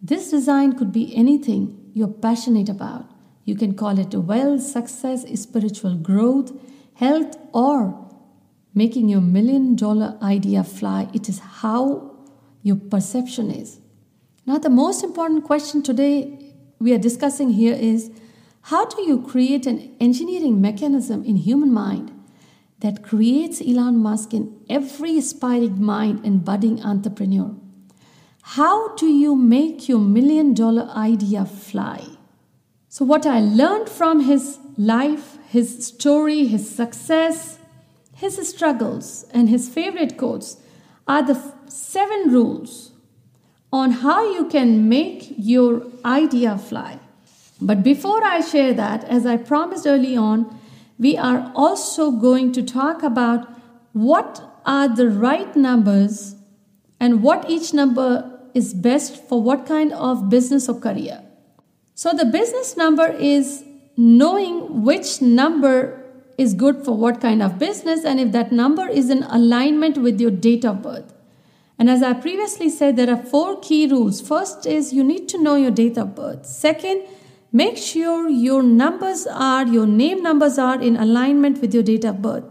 This 0.00 0.30
design 0.30 0.78
could 0.78 0.92
be 0.92 1.12
anything 1.16 1.90
you're 1.92 2.06
passionate 2.06 2.68
about. 2.68 3.10
You 3.44 3.56
can 3.56 3.74
call 3.74 3.98
it 3.98 4.14
wealth, 4.14 4.62
success, 4.62 5.26
spiritual 5.40 5.96
growth, 5.96 6.52
health, 6.96 7.36
or 7.52 8.06
making 8.74 9.08
your 9.08 9.20
million 9.20 9.76
dollar 9.76 10.18
idea 10.22 10.64
fly. 10.64 11.08
It 11.14 11.28
is 11.28 11.38
how 11.38 12.16
your 12.62 12.76
perception 12.76 13.50
is. 13.50 13.80
Now, 14.46 14.58
the 14.58 14.70
most 14.70 15.04
important 15.04 15.44
question 15.44 15.82
today 15.82 16.52
we 16.78 16.92
are 16.94 16.98
discussing 16.98 17.50
here 17.50 17.74
is 17.74 18.10
how 18.62 18.86
do 18.86 19.02
you 19.02 19.22
create 19.22 19.66
an 19.66 19.96
engineering 20.00 20.60
mechanism 20.60 21.24
in 21.24 21.36
human 21.36 21.72
mind 21.72 22.12
that 22.80 23.02
creates 23.02 23.60
Elon 23.60 23.98
Musk 23.98 24.34
in 24.34 24.60
every 24.68 25.16
aspiring 25.18 25.82
mind 25.82 26.24
and 26.24 26.44
budding 26.44 26.82
entrepreneur? 26.82 27.54
How 28.42 28.94
do 28.94 29.06
you 29.06 29.36
make 29.36 29.88
your 29.88 30.00
million 30.00 30.54
dollar 30.54 30.88
idea 30.94 31.44
fly? 31.44 32.15
So, 32.96 33.04
what 33.04 33.26
I 33.26 33.40
learned 33.40 33.90
from 33.90 34.20
his 34.20 34.58
life, 34.78 35.36
his 35.50 35.86
story, 35.86 36.46
his 36.46 36.74
success, 36.74 37.58
his 38.14 38.48
struggles, 38.48 39.26
and 39.34 39.50
his 39.50 39.68
favorite 39.68 40.16
quotes 40.16 40.56
are 41.06 41.22
the 41.22 41.38
seven 41.68 42.30
rules 42.30 42.92
on 43.70 43.90
how 43.90 44.32
you 44.32 44.46
can 44.46 44.88
make 44.88 45.34
your 45.36 45.82
idea 46.06 46.56
fly. 46.56 46.98
But 47.60 47.82
before 47.82 48.24
I 48.24 48.40
share 48.40 48.72
that, 48.72 49.04
as 49.04 49.26
I 49.26 49.36
promised 49.36 49.86
early 49.86 50.16
on, 50.16 50.58
we 50.98 51.18
are 51.18 51.52
also 51.54 52.10
going 52.10 52.50
to 52.52 52.62
talk 52.62 53.02
about 53.02 53.46
what 53.92 54.40
are 54.64 54.88
the 54.88 55.10
right 55.10 55.54
numbers 55.54 56.34
and 56.98 57.22
what 57.22 57.50
each 57.50 57.74
number 57.74 58.40
is 58.54 58.72
best 58.72 59.22
for 59.28 59.42
what 59.42 59.66
kind 59.66 59.92
of 59.92 60.30
business 60.30 60.66
or 60.66 60.80
career. 60.80 61.25
So, 61.96 62.12
the 62.12 62.24
business 62.24 62.76
number 62.76 63.08
is 63.08 63.64
knowing 63.96 64.84
which 64.84 65.20
number 65.20 66.04
is 66.38 66.54
good 66.54 66.84
for 66.84 66.96
what 66.96 67.20
kind 67.20 67.42
of 67.42 67.58
business 67.58 68.04
and 68.04 68.20
if 68.20 68.30
that 68.30 68.52
number 68.52 68.86
is 68.86 69.10
in 69.10 69.24
alignment 69.24 69.98
with 69.98 70.20
your 70.20 70.30
date 70.30 70.64
of 70.64 70.82
birth. 70.82 71.12
And 71.76 71.90
as 71.90 72.04
I 72.04 72.12
previously 72.12 72.70
said, 72.70 72.96
there 72.96 73.10
are 73.10 73.16
four 73.16 73.58
key 73.58 73.88
rules. 73.88 74.20
First 74.20 74.66
is 74.66 74.92
you 74.92 75.02
need 75.02 75.28
to 75.30 75.42
know 75.42 75.56
your 75.56 75.72
date 75.72 75.98
of 75.98 76.14
birth. 76.14 76.46
Second, 76.46 77.02
Make 77.52 77.78
sure 77.78 78.28
your 78.28 78.62
numbers 78.62 79.26
are, 79.26 79.66
your 79.66 79.86
name 79.86 80.22
numbers 80.22 80.58
are 80.58 80.78
in 80.78 80.96
alignment 80.96 81.62
with 81.62 81.72
your 81.72 81.82
date 81.82 82.04
of 82.04 82.20
birth. 82.20 82.44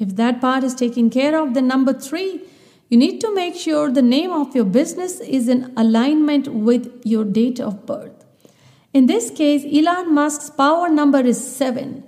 If 0.00 0.16
that 0.16 0.40
part 0.40 0.64
is 0.64 0.74
taken 0.74 1.10
care 1.10 1.40
of, 1.40 1.54
then 1.54 1.68
number 1.68 1.92
three, 1.92 2.40
you 2.88 2.98
need 2.98 3.20
to 3.20 3.32
make 3.34 3.54
sure 3.54 3.90
the 3.90 4.02
name 4.02 4.32
of 4.32 4.56
your 4.56 4.64
business 4.64 5.20
is 5.20 5.46
in 5.48 5.72
alignment 5.76 6.48
with 6.48 6.90
your 7.04 7.24
date 7.24 7.60
of 7.60 7.86
birth. 7.86 8.21
In 8.92 9.06
this 9.06 9.30
case, 9.30 9.64
Elon 9.64 10.14
Musk's 10.14 10.50
power 10.50 10.88
number 10.88 11.20
is 11.20 11.40
7. 11.56 12.04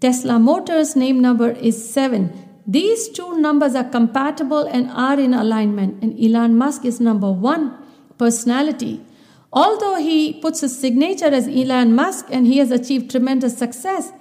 Tesla 0.00 0.38
Motors' 0.38 0.96
name 0.96 1.20
number 1.20 1.50
is 1.50 1.92
7. 1.92 2.62
These 2.66 3.10
two 3.10 3.38
numbers 3.38 3.74
are 3.74 3.88
compatible 3.88 4.64
and 4.64 4.90
are 4.90 5.18
in 5.18 5.32
alignment. 5.32 6.02
And 6.02 6.18
Elon 6.18 6.56
Musk 6.56 6.84
is 6.84 7.00
number 7.00 7.30
1, 7.30 7.78
personality. 8.18 9.04
Although 9.52 9.96
he 9.96 10.40
puts 10.40 10.62
his 10.62 10.76
signature 10.76 11.26
as 11.26 11.46
Elon 11.46 11.94
Musk 11.94 12.26
and 12.30 12.46
he 12.46 12.58
has 12.58 12.72
achieved 12.72 13.10
tremendous 13.10 13.56
success, 13.56 14.12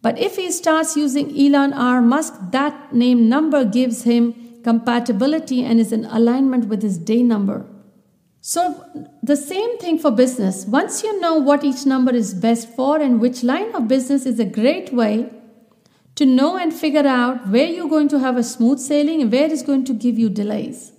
but 0.00 0.18
if 0.18 0.36
he 0.36 0.50
starts 0.50 0.96
using 0.96 1.36
Elon 1.38 1.74
R. 1.74 2.00
Musk, 2.00 2.34
that 2.52 2.94
name 2.94 3.28
number 3.28 3.64
gives 3.64 4.04
him 4.04 4.60
compatibility 4.62 5.64
and 5.64 5.80
is 5.80 5.92
in 5.92 6.06
alignment 6.06 6.68
with 6.68 6.82
his 6.82 6.96
day 6.96 7.22
number. 7.22 7.66
So, 8.48 8.84
the 9.24 9.34
same 9.34 9.76
thing 9.78 9.98
for 9.98 10.12
business. 10.12 10.66
Once 10.66 11.02
you 11.02 11.18
know 11.20 11.34
what 11.34 11.64
each 11.64 11.84
number 11.84 12.14
is 12.14 12.32
best 12.32 12.68
for 12.68 12.96
and 12.96 13.20
which 13.20 13.42
line 13.42 13.74
of 13.74 13.88
business 13.88 14.24
is 14.24 14.38
a 14.38 14.44
great 14.44 14.92
way 14.92 15.30
to 16.14 16.24
know 16.24 16.56
and 16.56 16.72
figure 16.72 17.08
out 17.08 17.48
where 17.48 17.66
you're 17.66 17.88
going 17.88 18.06
to 18.06 18.20
have 18.20 18.36
a 18.36 18.44
smooth 18.44 18.78
sailing 18.78 19.20
and 19.20 19.32
where 19.32 19.50
is 19.50 19.64
going 19.64 19.84
to 19.86 19.92
give 19.92 20.16
you 20.16 20.28
delays. 20.28 20.92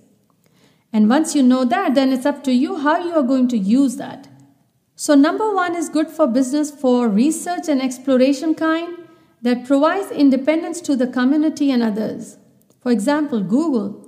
And 0.92 1.08
once 1.08 1.34
you 1.34 1.42
know 1.42 1.64
that, 1.64 1.94
then 1.94 2.12
it's 2.12 2.26
up 2.26 2.44
to 2.44 2.52
you 2.52 2.76
how 2.76 2.98
you 3.02 3.14
are 3.14 3.22
going 3.22 3.48
to 3.48 3.56
use 3.56 3.96
that. 3.96 4.28
So, 4.94 5.14
number 5.14 5.50
one 5.54 5.74
is 5.74 5.88
good 5.88 6.10
for 6.10 6.26
business 6.26 6.70
for 6.70 7.08
research 7.08 7.66
and 7.66 7.80
exploration 7.80 8.54
kind 8.56 8.94
that 9.40 9.64
provides 9.64 10.10
independence 10.10 10.82
to 10.82 10.96
the 10.96 11.06
community 11.06 11.70
and 11.70 11.82
others. 11.82 12.36
For 12.82 12.92
example, 12.92 13.40
Google. 13.40 14.07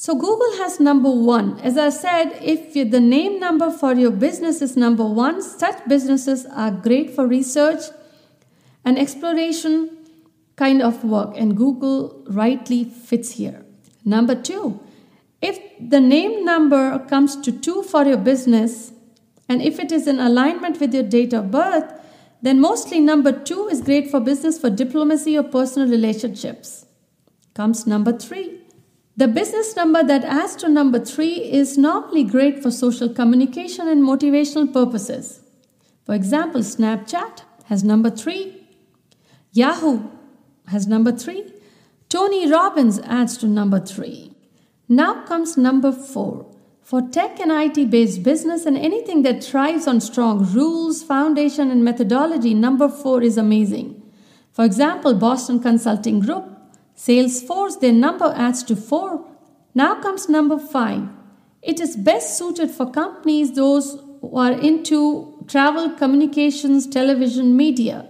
So, 0.00 0.14
Google 0.14 0.58
has 0.58 0.78
number 0.78 1.10
one. 1.10 1.58
As 1.58 1.76
I 1.76 1.88
said, 1.88 2.38
if 2.40 2.72
the 2.72 3.00
name 3.00 3.40
number 3.40 3.68
for 3.68 3.94
your 3.94 4.12
business 4.12 4.62
is 4.62 4.76
number 4.76 5.04
one, 5.04 5.42
such 5.42 5.88
businesses 5.88 6.46
are 6.46 6.70
great 6.70 7.10
for 7.10 7.26
research 7.26 7.80
and 8.84 8.96
exploration 8.96 9.90
kind 10.54 10.82
of 10.82 11.02
work, 11.02 11.34
and 11.36 11.56
Google 11.56 12.22
rightly 12.28 12.84
fits 12.84 13.32
here. 13.32 13.64
Number 14.04 14.36
two, 14.36 14.78
if 15.42 15.58
the 15.80 15.98
name 15.98 16.44
number 16.44 17.00
comes 17.00 17.34
to 17.40 17.50
2 17.50 17.82
for 17.82 18.04
your 18.04 18.18
business, 18.18 18.92
and 19.48 19.60
if 19.60 19.80
it 19.80 19.90
is 19.90 20.06
in 20.06 20.20
alignment 20.20 20.78
with 20.78 20.94
your 20.94 21.02
date 21.02 21.32
of 21.32 21.50
birth, 21.50 21.92
then 22.40 22.60
mostly 22.60 23.00
number 23.00 23.32
2 23.32 23.66
is 23.66 23.82
great 23.82 24.12
for 24.12 24.20
business 24.20 24.60
for 24.60 24.70
diplomacy 24.70 25.36
or 25.36 25.42
personal 25.42 25.88
relationships. 25.88 26.86
Comes 27.54 27.84
number 27.84 28.16
3. 28.16 28.57
The 29.18 29.26
business 29.26 29.74
number 29.74 30.04
that 30.04 30.22
adds 30.22 30.54
to 30.56 30.68
number 30.68 31.00
3 31.04 31.26
is 31.60 31.76
normally 31.76 32.22
great 32.22 32.62
for 32.62 32.70
social 32.70 33.08
communication 33.08 33.88
and 33.88 34.00
motivational 34.00 34.72
purposes. 34.72 35.40
For 36.06 36.14
example, 36.14 36.60
Snapchat 36.60 37.42
has 37.64 37.82
number 37.82 38.10
3, 38.10 38.64
Yahoo 39.50 40.02
has 40.68 40.86
number 40.86 41.10
3, 41.10 41.52
Tony 42.08 42.48
Robbins 42.48 43.00
adds 43.00 43.36
to 43.38 43.48
number 43.48 43.80
3. 43.80 44.36
Now 44.88 45.24
comes 45.26 45.56
number 45.56 45.90
four. 45.90 46.46
For 46.80 47.02
tech 47.02 47.40
and 47.40 47.50
IT 47.50 47.90
based 47.90 48.22
business 48.22 48.66
and 48.66 48.78
anything 48.78 49.22
that 49.22 49.42
thrives 49.42 49.88
on 49.88 50.00
strong 50.00 50.44
rules, 50.52 51.02
foundation, 51.02 51.72
and 51.72 51.84
methodology, 51.84 52.54
number 52.54 52.88
four 52.88 53.20
is 53.20 53.36
amazing. 53.36 54.00
For 54.52 54.64
example, 54.64 55.14
Boston 55.14 55.58
Consulting 55.58 56.20
Group, 56.20 56.57
Salesforce, 56.98 57.78
their 57.78 57.92
number 57.92 58.32
adds 58.34 58.64
to 58.64 58.74
four. 58.74 59.24
Now 59.72 60.02
comes 60.02 60.28
number 60.28 60.58
five. 60.58 61.08
It 61.62 61.78
is 61.78 61.96
best 61.96 62.36
suited 62.36 62.72
for 62.72 62.90
companies, 62.90 63.52
those 63.52 64.00
who 64.20 64.36
are 64.36 64.50
into 64.50 65.44
travel, 65.46 65.90
communications, 65.90 66.88
television, 66.88 67.56
media. 67.56 68.08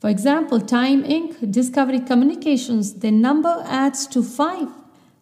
For 0.00 0.10
example, 0.10 0.60
Time 0.60 1.04
Inc., 1.04 1.48
Discovery 1.52 2.00
Communications, 2.00 2.94
their 2.94 3.12
number 3.12 3.62
adds 3.66 4.08
to 4.08 4.20
5. 4.20 4.68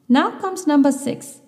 Now 0.09 0.31
comes 0.41 0.67
number 0.67 0.91
6. 0.91 1.41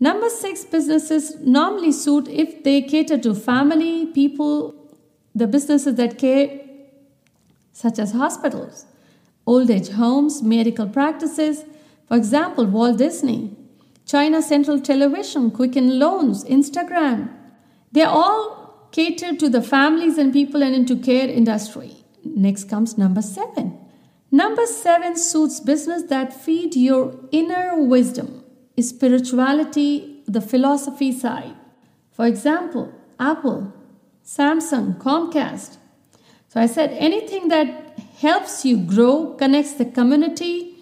Number 0.00 0.28
6 0.28 0.64
businesses 0.64 1.36
normally 1.40 1.92
suit 1.92 2.26
if 2.26 2.64
they 2.64 2.82
cater 2.82 3.18
to 3.18 3.36
family, 3.36 4.06
people, 4.06 4.74
the 5.32 5.46
businesses 5.46 5.94
that 5.94 6.18
care, 6.18 6.60
such 7.72 8.00
as 8.00 8.12
hospitals, 8.12 8.86
old 9.46 9.70
age 9.70 9.88
homes, 9.90 10.42
medical 10.42 10.88
practices, 10.88 11.64
for 12.06 12.16
example, 12.16 12.66
Walt 12.66 12.98
Disney, 12.98 13.56
China 14.04 14.42
Central 14.42 14.80
Television, 14.80 15.50
Quicken 15.50 15.98
Loans, 15.98 16.44
Instagram. 16.44 17.32
They 17.92 18.02
all 18.02 18.88
cater 18.92 19.34
to 19.36 19.48
the 19.48 19.62
families 19.62 20.18
and 20.18 20.32
people 20.32 20.62
and 20.62 20.74
into 20.74 20.96
care 20.96 21.28
industry. 21.28 22.04
Next 22.24 22.64
comes 22.68 22.96
number 22.96 23.22
7. 23.22 23.78
Number 24.30 24.66
7 24.66 25.16
suits 25.16 25.60
business 25.60 26.04
that 26.04 26.32
feed 26.32 26.76
your 26.76 27.14
inner 27.32 27.82
wisdom, 27.82 28.44
spirituality, 28.78 30.22
the 30.26 30.40
philosophy 30.40 31.12
side. 31.12 31.54
For 32.12 32.26
example, 32.26 32.92
Apple, 33.18 33.72
Samsung, 34.24 34.98
Comcast. 34.98 35.76
So 36.48 36.60
I 36.60 36.66
said 36.66 36.90
anything 36.92 37.48
that 37.48 37.85
helps 38.20 38.64
you 38.64 38.76
grow, 38.78 39.34
connects 39.34 39.74
the 39.74 39.84
community, 39.84 40.76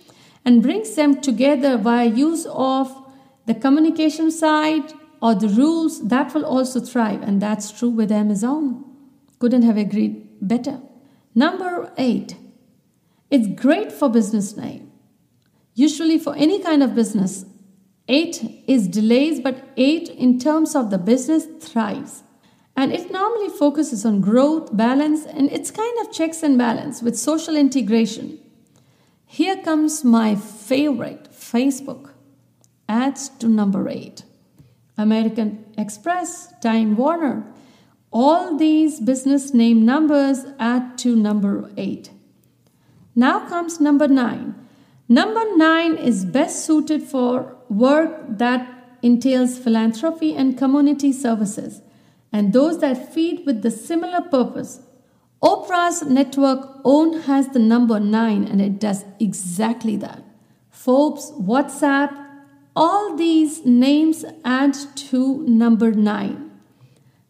and 0.45 0.63
brings 0.63 0.95
them 0.95 1.21
together 1.21 1.77
via 1.77 2.07
use 2.07 2.47
of 2.47 3.05
the 3.47 3.55
communication 3.55 4.31
side 4.31 4.93
or 5.21 5.35
the 5.35 5.49
rules 5.49 6.07
that 6.09 6.35
will 6.35 6.45
also 6.45 6.81
thrive 6.81 7.23
and 7.23 7.41
that's 7.41 7.71
true 7.71 7.89
with 7.91 8.13
amazon. 8.13 8.85
Couldn't 9.39 9.63
have 9.63 9.77
agreed 9.77 10.27
better. 10.41 10.81
Number 11.35 11.93
8 11.97 12.37
it's 13.31 13.49
great 13.61 13.91
for 13.91 14.09
business 14.09 14.57
name. 14.57 14.93
Usually 15.75 16.19
for 16.19 16.37
any 16.37 16.63
kind 16.63 16.83
of 16.83 16.95
business 16.95 17.47
8 18.07 18.65
is 18.69 18.87
delays 18.87 19.41
but 19.41 19.65
8 19.77 20.09
in 20.11 20.39
terms 20.39 20.77
of 20.77 20.91
the 20.91 20.99
business 20.99 21.47
thrives 21.59 22.23
and 22.77 22.93
it 22.93 23.11
normally 23.11 23.49
focuses 23.49 24.05
on 24.05 24.21
growth 24.21 24.77
balance 24.77 25.25
and 25.25 25.51
it's 25.53 25.71
kind 25.71 25.99
of 26.01 26.13
checks 26.13 26.43
and 26.43 26.59
balance 26.59 27.03
with 27.03 27.17
social 27.19 27.57
integration 27.57 28.39
here 29.35 29.57
comes 29.57 30.05
my 30.05 30.37
favorite 30.37 31.29
Facebook. 31.33 32.11
Adds 32.89 33.31
to 33.41 33.49
number 33.49 33.89
8. 33.89 34.23
American 34.97 35.65
Express, 35.77 36.57
Time 36.61 36.95
Warner. 36.95 37.45
All 38.13 38.57
these 38.57 39.01
business 39.01 39.53
name 39.53 39.85
numbers 39.85 40.45
add 40.61 40.97
to 40.99 41.17
number 41.17 41.69
8. 41.77 42.11
Now 43.17 43.41
comes 43.49 43.81
number 43.81 44.07
9. 44.07 44.55
Number 45.09 45.45
9 45.57 45.97
is 45.97 46.25
best 46.25 46.65
suited 46.65 47.03
for 47.03 47.57
work 47.69 48.39
that 48.39 48.99
entails 49.03 49.59
philanthropy 49.59 50.37
and 50.37 50.57
community 50.57 51.13
services 51.13 51.83
and 52.35 52.53
those 52.53 52.81
that 52.81 53.15
feed 53.15 53.47
with 53.47 53.63
the 53.63 53.71
similar 53.71 54.21
purpose 54.21 54.81
Oprah's 55.45 56.03
network 56.03 56.81
OWN 56.87 57.21
has 57.23 57.49
the 57.49 57.59
number 57.59 58.01
9 58.01 58.45
and 58.45 58.63
it 58.63 58.81
does 58.81 59.05
exactly 59.21 59.95
that. 59.97 60.23
Forbes, 60.71 61.33
WhatsApp, 61.33 62.19
all 62.75 63.15
these 63.15 63.63
names 63.67 64.25
add 64.43 64.75
to 65.11 65.45
number 65.47 65.93
9. 65.93 66.51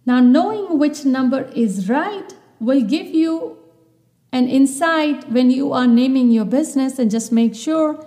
Now, 0.06 0.20
knowing 0.20 0.78
which 0.78 1.04
number 1.04 1.50
is 1.56 1.88
right 1.88 2.32
will 2.60 2.82
give 2.82 3.08
you 3.08 3.58
an 4.30 4.46
insight 4.46 5.28
when 5.32 5.50
you 5.50 5.72
are 5.72 5.88
naming 5.88 6.30
your 6.30 6.44
business 6.44 7.00
and 7.00 7.10
just 7.10 7.32
make 7.32 7.56
sure 7.56 8.06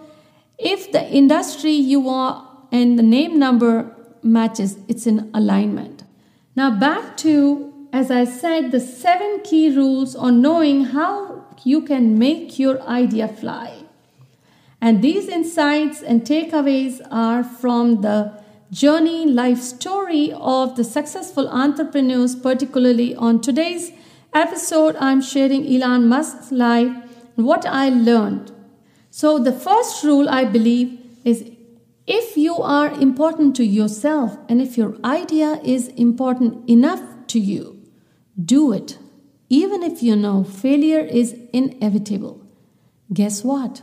if 0.58 0.90
the 0.94 1.06
industry 1.06 1.72
you 1.74 2.08
are 2.08 2.48
and 2.72 2.98
the 2.98 3.04
name 3.04 3.38
number 3.38 3.94
matches, 4.24 4.78
it's 4.88 5.06
in 5.06 5.30
alignment. 5.34 5.97
Now, 6.58 6.72
back 6.72 7.16
to 7.18 7.72
as 7.94 8.10
I 8.10 8.26
said, 8.26 8.72
the 8.72 8.80
seven 8.80 9.42
key 9.44 9.70
rules 9.70 10.16
on 10.16 10.42
knowing 10.42 10.86
how 10.86 11.46
you 11.64 11.84
can 11.84 12.18
make 12.18 12.58
your 12.58 12.82
idea 12.82 13.28
fly. 13.28 13.84
And 14.82 15.04
these 15.04 15.28
insights 15.28 16.02
and 16.02 16.24
takeaways 16.24 17.00
are 17.12 17.44
from 17.44 18.02
the 18.02 18.42
journey 18.72 19.28
life 19.28 19.60
story 19.60 20.34
of 20.34 20.76
the 20.76 20.84
successful 20.84 21.48
entrepreneurs, 21.48 22.36
particularly 22.36 23.16
on 23.16 23.40
today's 23.40 23.92
episode. 24.34 24.96
I'm 25.00 25.22
sharing 25.22 25.64
Elon 25.68 26.10
Musk's 26.10 26.52
life 26.52 26.92
and 27.38 27.46
what 27.46 27.68
I 27.68 27.90
learned. 27.90 28.52
So, 29.12 29.38
the 29.38 29.54
first 29.54 30.04
rule 30.04 30.28
I 30.28 30.46
believe 30.46 31.00
is 31.24 31.52
if 32.08 32.38
you 32.38 32.56
are 32.56 32.90
important 32.90 33.56
to 33.58 33.66
yourself 33.66 34.38
and 34.48 34.62
if 34.62 34.78
your 34.78 34.96
idea 35.04 35.60
is 35.64 35.90
important 35.90 36.68
enough 36.70 37.02
to 37.28 37.40
you, 37.40 37.84
do 38.44 38.72
it, 38.72 38.98
even 39.50 39.84
if 39.84 40.02
you 40.02 40.16
know 40.16 40.44
failure 40.44 41.02
is 41.02 41.36
inevitable. 41.52 42.42
Guess 43.14 43.44
what? 43.44 43.82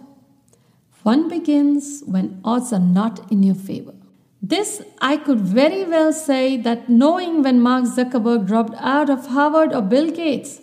Fun 0.90 1.28
begins 1.28 2.02
when 2.06 2.40
odds 2.44 2.72
are 2.72 2.78
not 2.78 3.30
in 3.30 3.42
your 3.42 3.54
favor. 3.54 3.94
This 4.40 4.82
I 5.00 5.18
could 5.18 5.40
very 5.40 5.84
well 5.84 6.12
say 6.12 6.56
that 6.58 6.88
knowing 6.88 7.42
when 7.42 7.60
Mark 7.60 7.84
Zuckerberg 7.84 8.46
dropped 8.46 8.74
out 8.78 9.10
of 9.10 9.26
Harvard 9.26 9.74
or 9.74 9.82
Bill 9.82 10.10
Gates, 10.10 10.60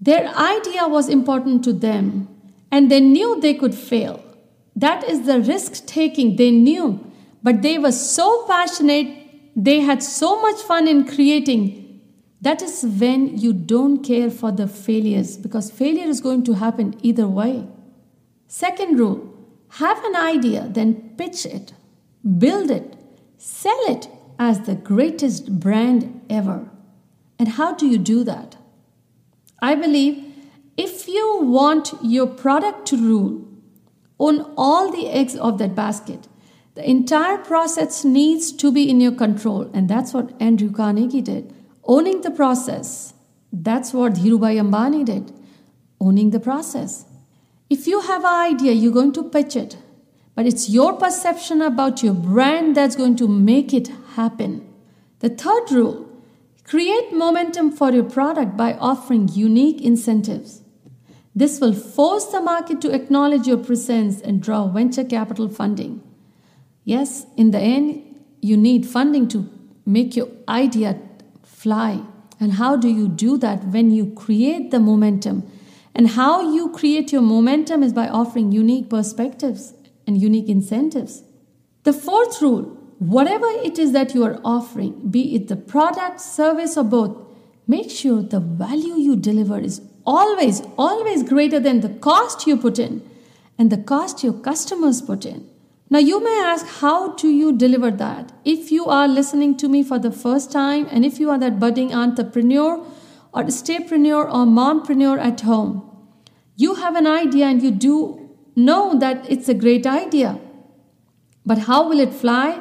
their 0.00 0.28
idea 0.28 0.88
was 0.88 1.08
important 1.08 1.62
to 1.64 1.72
them 1.72 2.28
and 2.70 2.90
they 2.90 3.00
knew 3.00 3.40
they 3.40 3.54
could 3.54 3.74
fail. 3.74 4.22
That 4.76 5.02
is 5.04 5.26
the 5.26 5.40
risk 5.40 5.86
taking 5.86 6.36
they 6.36 6.50
knew, 6.50 7.10
but 7.42 7.62
they 7.62 7.78
were 7.78 7.92
so 7.92 8.44
passionate, 8.46 9.08
they 9.56 9.80
had 9.80 10.02
so 10.02 10.40
much 10.40 10.60
fun 10.60 10.86
in 10.86 11.06
creating 11.06 11.86
that 12.40 12.62
is 12.62 12.84
when 12.84 13.38
you 13.38 13.52
don't 13.52 14.02
care 14.04 14.30
for 14.30 14.52
the 14.52 14.68
failures 14.68 15.36
because 15.36 15.70
failure 15.70 16.06
is 16.06 16.20
going 16.20 16.44
to 16.44 16.52
happen 16.54 16.94
either 17.02 17.26
way. 17.26 17.66
Second 18.46 18.98
rule 18.98 19.34
have 19.80 20.02
an 20.04 20.16
idea, 20.16 20.68
then 20.68 21.14
pitch 21.16 21.44
it, 21.44 21.72
build 22.38 22.70
it, 22.70 22.96
sell 23.38 23.78
it 23.88 24.08
as 24.38 24.60
the 24.60 24.74
greatest 24.74 25.58
brand 25.58 26.20
ever. 26.28 26.68
And 27.38 27.48
how 27.48 27.74
do 27.74 27.86
you 27.86 27.98
do 27.98 28.22
that? 28.24 28.56
I 29.60 29.74
believe 29.74 30.24
if 30.76 31.08
you 31.08 31.40
want 31.42 31.94
your 32.02 32.26
product 32.26 32.86
to 32.88 32.96
rule, 32.96 33.45
own 34.18 34.52
all 34.56 34.90
the 34.90 35.08
eggs 35.08 35.36
of 35.36 35.58
that 35.58 35.74
basket. 35.74 36.28
The 36.74 36.88
entire 36.88 37.38
process 37.38 38.04
needs 38.04 38.52
to 38.52 38.70
be 38.70 38.88
in 38.88 39.00
your 39.00 39.12
control, 39.12 39.70
and 39.72 39.88
that's 39.88 40.12
what 40.12 40.34
Andrew 40.40 40.70
Carnegie 40.70 41.22
did. 41.22 41.54
Owning 41.84 42.20
the 42.20 42.30
process. 42.30 43.14
That's 43.52 43.92
what 43.94 44.14
Dhirubhai 44.14 44.60
Ambani 44.60 45.04
did. 45.04 45.32
Owning 46.00 46.30
the 46.30 46.40
process. 46.40 47.06
If 47.70 47.86
you 47.86 48.00
have 48.00 48.24
an 48.24 48.54
idea, 48.54 48.72
you're 48.72 48.92
going 48.92 49.12
to 49.12 49.22
pitch 49.22 49.56
it. 49.56 49.78
But 50.34 50.46
it's 50.46 50.68
your 50.68 50.92
perception 50.92 51.62
about 51.62 52.02
your 52.02 52.12
brand 52.12 52.76
that's 52.76 52.94
going 52.94 53.16
to 53.16 53.26
make 53.26 53.72
it 53.72 53.88
happen. 54.14 54.68
The 55.20 55.30
third 55.30 55.72
rule 55.72 56.06
create 56.62 57.12
momentum 57.12 57.72
for 57.72 57.90
your 57.90 58.04
product 58.04 58.56
by 58.56 58.74
offering 58.74 59.28
unique 59.28 59.80
incentives. 59.80 60.60
This 61.36 61.60
will 61.60 61.74
force 61.74 62.24
the 62.24 62.40
market 62.40 62.80
to 62.80 62.94
acknowledge 62.94 63.46
your 63.46 63.58
presence 63.58 64.22
and 64.22 64.40
draw 64.40 64.68
venture 64.68 65.04
capital 65.04 65.50
funding. 65.50 66.02
Yes, 66.82 67.26
in 67.36 67.50
the 67.50 67.58
end, 67.58 68.24
you 68.40 68.56
need 68.56 68.86
funding 68.86 69.28
to 69.28 69.46
make 69.84 70.16
your 70.16 70.28
idea 70.48 70.98
fly. 71.44 72.00
And 72.40 72.54
how 72.54 72.76
do 72.76 72.88
you 72.88 73.06
do 73.06 73.36
that 73.36 73.66
when 73.66 73.90
you 73.90 74.12
create 74.12 74.70
the 74.70 74.80
momentum? 74.80 75.46
And 75.94 76.08
how 76.08 76.54
you 76.54 76.70
create 76.70 77.12
your 77.12 77.22
momentum 77.22 77.82
is 77.82 77.92
by 77.92 78.08
offering 78.08 78.50
unique 78.50 78.88
perspectives 78.88 79.74
and 80.06 80.18
unique 80.18 80.48
incentives. 80.48 81.22
The 81.82 81.92
fourth 81.92 82.40
rule 82.40 82.72
whatever 82.98 83.46
it 83.62 83.78
is 83.78 83.92
that 83.92 84.14
you 84.14 84.24
are 84.24 84.40
offering, 84.42 85.10
be 85.10 85.34
it 85.34 85.48
the 85.48 85.56
product, 85.56 86.18
service, 86.18 86.78
or 86.78 86.84
both, 86.84 87.14
make 87.66 87.90
sure 87.90 88.22
the 88.22 88.40
value 88.40 88.94
you 88.94 89.16
deliver 89.16 89.58
is 89.58 89.82
always, 90.06 90.62
always 90.78 91.22
greater 91.22 91.58
than 91.60 91.80
the 91.80 91.88
cost 91.88 92.46
you 92.46 92.56
put 92.56 92.78
in 92.78 93.08
and 93.58 93.70
the 93.70 93.76
cost 93.76 94.22
your 94.22 94.32
customers 94.32 95.02
put 95.02 95.24
in. 95.24 95.48
Now, 95.88 96.00
you 96.00 96.22
may 96.22 96.40
ask, 96.44 96.66
how 96.80 97.14
do 97.14 97.28
you 97.28 97.56
deliver 97.56 97.90
that? 97.92 98.32
If 98.44 98.72
you 98.72 98.86
are 98.86 99.06
listening 99.06 99.56
to 99.58 99.68
me 99.68 99.84
for 99.84 99.98
the 100.00 100.10
first 100.10 100.50
time, 100.50 100.88
and 100.90 101.04
if 101.04 101.20
you 101.20 101.30
are 101.30 101.38
that 101.38 101.60
budding 101.60 101.94
entrepreneur 101.94 102.84
or 103.32 103.42
staypreneur 103.44 104.24
or 104.26 104.46
mompreneur 104.46 105.18
at 105.18 105.42
home, 105.42 105.88
you 106.56 106.74
have 106.74 106.96
an 106.96 107.06
idea 107.06 107.46
and 107.46 107.62
you 107.62 107.70
do 107.70 108.30
know 108.56 108.98
that 108.98 109.30
it's 109.30 109.48
a 109.48 109.54
great 109.54 109.86
idea. 109.86 110.40
But 111.44 111.58
how 111.58 111.88
will 111.88 112.00
it 112.00 112.12
fly? 112.12 112.60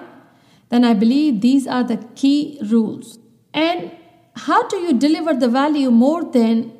Then 0.70 0.84
I 0.84 0.94
believe 0.94 1.42
these 1.42 1.66
are 1.66 1.84
the 1.84 1.98
key 2.16 2.60
rules. 2.70 3.18
And 3.54 3.92
how 4.36 4.68
do 4.68 4.78
you 4.78 4.94
deliver 4.94 5.34
the 5.34 5.48
value 5.48 5.90
more 5.90 6.24
than 6.24 6.75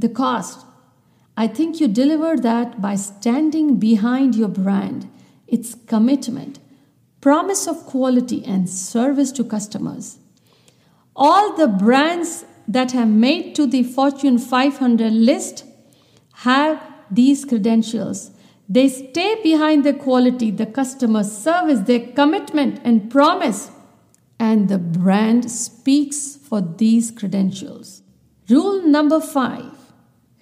the 0.00 0.08
cost? 0.08 0.66
I 1.36 1.46
think 1.46 1.80
you 1.80 1.88
deliver 1.88 2.36
that 2.36 2.82
by 2.82 2.96
standing 2.96 3.78
behind 3.78 4.34
your 4.34 4.48
brand, 4.48 5.10
its 5.46 5.74
commitment, 5.86 6.58
promise 7.20 7.66
of 7.66 7.86
quality, 7.86 8.44
and 8.44 8.68
service 8.68 9.32
to 9.32 9.44
customers. 9.44 10.18
All 11.16 11.56
the 11.56 11.68
brands 11.68 12.44
that 12.68 12.92
have 12.92 13.08
made 13.08 13.54
to 13.56 13.66
the 13.66 13.82
Fortune 13.82 14.38
500 14.38 15.12
list 15.12 15.64
have 16.34 16.82
these 17.10 17.44
credentials. 17.44 18.30
They 18.68 18.88
stay 18.88 19.40
behind 19.42 19.84
the 19.84 19.94
quality, 19.94 20.50
the 20.50 20.66
customer 20.66 21.24
service, 21.24 21.80
their 21.80 22.06
commitment 22.12 22.80
and 22.84 23.10
promise, 23.10 23.70
and 24.38 24.68
the 24.68 24.78
brand 24.78 25.50
speaks 25.50 26.36
for 26.36 26.60
these 26.60 27.10
credentials. 27.10 28.02
Rule 28.48 28.86
number 28.86 29.20
five 29.20 29.79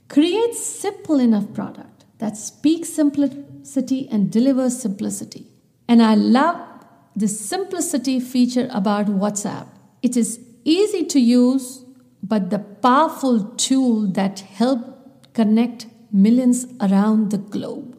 create 0.08 0.54
simple 0.54 1.20
enough 1.20 1.52
product 1.54 2.04
that 2.18 2.36
speaks 2.36 2.88
simplicity 2.88 4.08
and 4.10 4.30
delivers 4.30 4.80
simplicity. 4.80 5.46
And 5.88 6.02
I 6.02 6.14
love 6.14 6.60
the 7.14 7.28
simplicity 7.28 8.20
feature 8.20 8.68
about 8.70 9.06
WhatsApp. 9.06 9.68
It 10.02 10.16
is 10.16 10.40
easy 10.64 11.04
to 11.06 11.20
use, 11.20 11.84
but 12.22 12.50
the 12.50 12.58
powerful 12.58 13.44
tool 13.56 14.06
that 14.12 14.40
help 14.40 15.34
connect 15.34 15.86
millions 16.12 16.66
around 16.80 17.30
the 17.30 17.38
globe. 17.38 17.96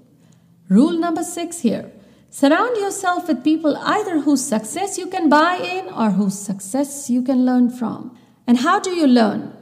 Rule 0.69 0.97
number 0.99 1.23
six 1.23 1.59
here 1.61 1.91
surround 2.29 2.77
yourself 2.77 3.27
with 3.27 3.43
people 3.43 3.75
either 3.77 4.19
whose 4.19 4.45
success 4.45 4.97
you 4.97 5.07
can 5.07 5.29
buy 5.29 5.55
in 5.57 5.87
or 5.93 6.11
whose 6.11 6.37
success 6.37 7.09
you 7.09 7.23
can 7.23 7.45
learn 7.45 7.69
from. 7.69 8.15
And 8.45 8.59
how 8.59 8.79
do 8.79 8.91
you 8.91 9.07
learn? 9.07 9.53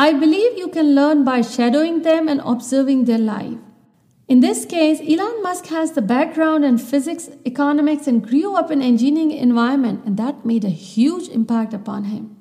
I 0.00 0.12
believe 0.12 0.56
you 0.56 0.68
can 0.68 0.94
learn 0.94 1.24
by 1.24 1.40
shadowing 1.40 2.02
them 2.02 2.28
and 2.28 2.40
observing 2.44 3.06
their 3.06 3.18
life. 3.18 3.58
In 4.28 4.38
this 4.38 4.64
case, 4.64 5.00
Elon 5.00 5.42
Musk 5.42 5.66
has 5.66 5.92
the 5.92 6.02
background 6.02 6.64
in 6.64 6.78
physics, 6.78 7.30
economics, 7.44 8.06
and 8.06 8.22
grew 8.22 8.54
up 8.54 8.70
in 8.70 8.80
an 8.80 8.86
engineering 8.86 9.32
environment, 9.32 10.04
and 10.04 10.16
that 10.16 10.46
made 10.46 10.64
a 10.64 10.70
huge 10.70 11.28
impact 11.28 11.74
upon 11.74 12.04
him. 12.04 12.36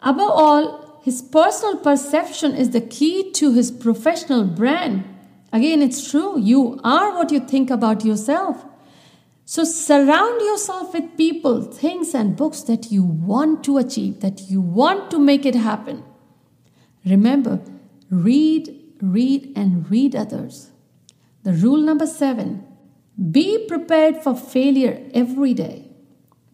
Above 0.00 0.30
all, 0.30 1.00
his 1.02 1.20
personal 1.20 1.76
perception 1.76 2.54
is 2.54 2.70
the 2.70 2.80
key 2.80 3.30
to 3.32 3.52
his 3.52 3.70
professional 3.70 4.44
brand. 4.44 5.04
Again, 5.52 5.82
it's 5.82 6.10
true, 6.10 6.40
you 6.40 6.80
are 6.82 7.14
what 7.14 7.30
you 7.30 7.40
think 7.40 7.68
about 7.68 8.06
yourself. 8.06 8.64
So 9.44 9.64
surround 9.64 10.40
yourself 10.40 10.94
with 10.94 11.16
people, 11.18 11.60
things, 11.60 12.14
and 12.14 12.36
books 12.38 12.62
that 12.62 12.90
you 12.90 13.04
want 13.04 13.64
to 13.64 13.76
achieve, 13.76 14.20
that 14.20 14.48
you 14.48 14.62
want 14.62 15.10
to 15.10 15.18
make 15.18 15.44
it 15.44 15.56
happen. 15.56 16.02
Remember, 17.06 17.60
read, 18.10 18.74
read, 19.00 19.52
and 19.56 19.90
read 19.90 20.16
others. 20.16 20.70
The 21.44 21.52
rule 21.52 21.78
number 21.78 22.06
seven 22.06 22.66
be 23.30 23.64
prepared 23.66 24.16
for 24.22 24.34
failure 24.36 25.08
every 25.14 25.54
day, 25.54 25.88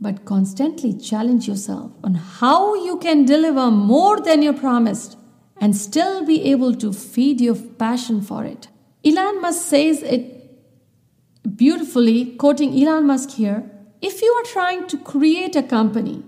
but 0.01 0.25
constantly 0.25 0.93
challenge 0.93 1.49
yourself 1.49 1.93
on 2.05 2.15
how 2.15 2.75
you 2.75 2.99
can 2.99 3.25
deliver 3.25 3.71
more 3.71 4.21
than 4.21 4.43
you 4.43 4.53
promised 4.53 5.17
and 5.61 5.77
still 5.77 6.25
be 6.25 6.45
able 6.51 6.75
to 6.75 6.93
feed 6.93 7.41
your 7.41 7.57
passion 7.57 8.21
for 8.21 8.45
it. 8.45 8.69
Elon 9.05 9.41
Musk 9.41 9.67
says 9.67 10.03
it 10.03 10.39
beautifully, 11.57 12.37
quoting 12.37 12.81
Elon 12.81 13.07
Musk 13.07 13.31
here 13.31 13.69
if 14.03 14.21
you 14.21 14.33
are 14.33 14.53
trying 14.53 14.89
to 14.89 14.99
create 14.99 15.55
a 15.55 15.63
company, 15.63 16.25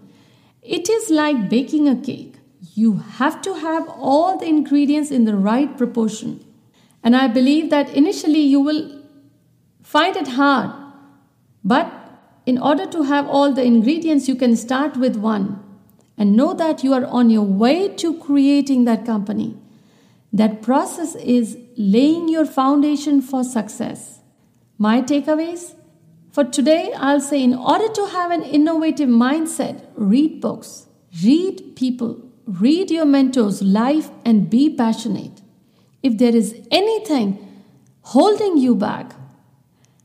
it 0.62 0.88
is 0.88 1.10
like 1.10 1.50
baking 1.50 1.88
a 1.88 1.96
cake. 1.96 2.33
You 2.74 2.96
have 3.18 3.40
to 3.42 3.54
have 3.54 3.88
all 3.88 4.36
the 4.36 4.46
ingredients 4.46 5.10
in 5.10 5.24
the 5.24 5.36
right 5.36 5.76
proportion. 5.78 6.44
And 7.04 7.14
I 7.14 7.28
believe 7.28 7.70
that 7.70 7.90
initially 7.90 8.40
you 8.40 8.60
will 8.60 9.00
find 9.82 10.16
it 10.16 10.28
hard. 10.28 10.72
But 11.62 11.92
in 12.46 12.58
order 12.58 12.84
to 12.86 13.04
have 13.04 13.28
all 13.28 13.52
the 13.52 13.64
ingredients, 13.64 14.28
you 14.28 14.34
can 14.34 14.56
start 14.56 14.96
with 14.96 15.16
one 15.16 15.62
and 16.18 16.36
know 16.36 16.52
that 16.52 16.82
you 16.82 16.92
are 16.92 17.06
on 17.06 17.30
your 17.30 17.44
way 17.44 17.88
to 17.96 18.18
creating 18.18 18.84
that 18.84 19.06
company. 19.06 19.56
That 20.32 20.62
process 20.62 21.14
is 21.14 21.56
laying 21.76 22.28
your 22.28 22.44
foundation 22.44 23.22
for 23.22 23.44
success. 23.44 24.18
My 24.78 25.00
takeaways? 25.00 25.74
For 26.32 26.42
today, 26.42 26.92
I'll 26.96 27.20
say 27.20 27.42
in 27.42 27.54
order 27.54 27.88
to 27.88 28.06
have 28.06 28.32
an 28.32 28.42
innovative 28.42 29.08
mindset, 29.08 29.84
read 29.94 30.40
books, 30.40 30.88
read 31.22 31.76
people, 31.76 32.20
read 32.46 32.90
your 32.90 33.06
mentor's 33.06 33.62
life, 33.62 34.10
and 34.24 34.50
be 34.50 34.74
passionate. 34.74 35.40
If 36.02 36.18
there 36.18 36.34
is 36.34 36.54
anything 36.70 37.38
holding 38.02 38.58
you 38.58 38.74
back, 38.74 39.14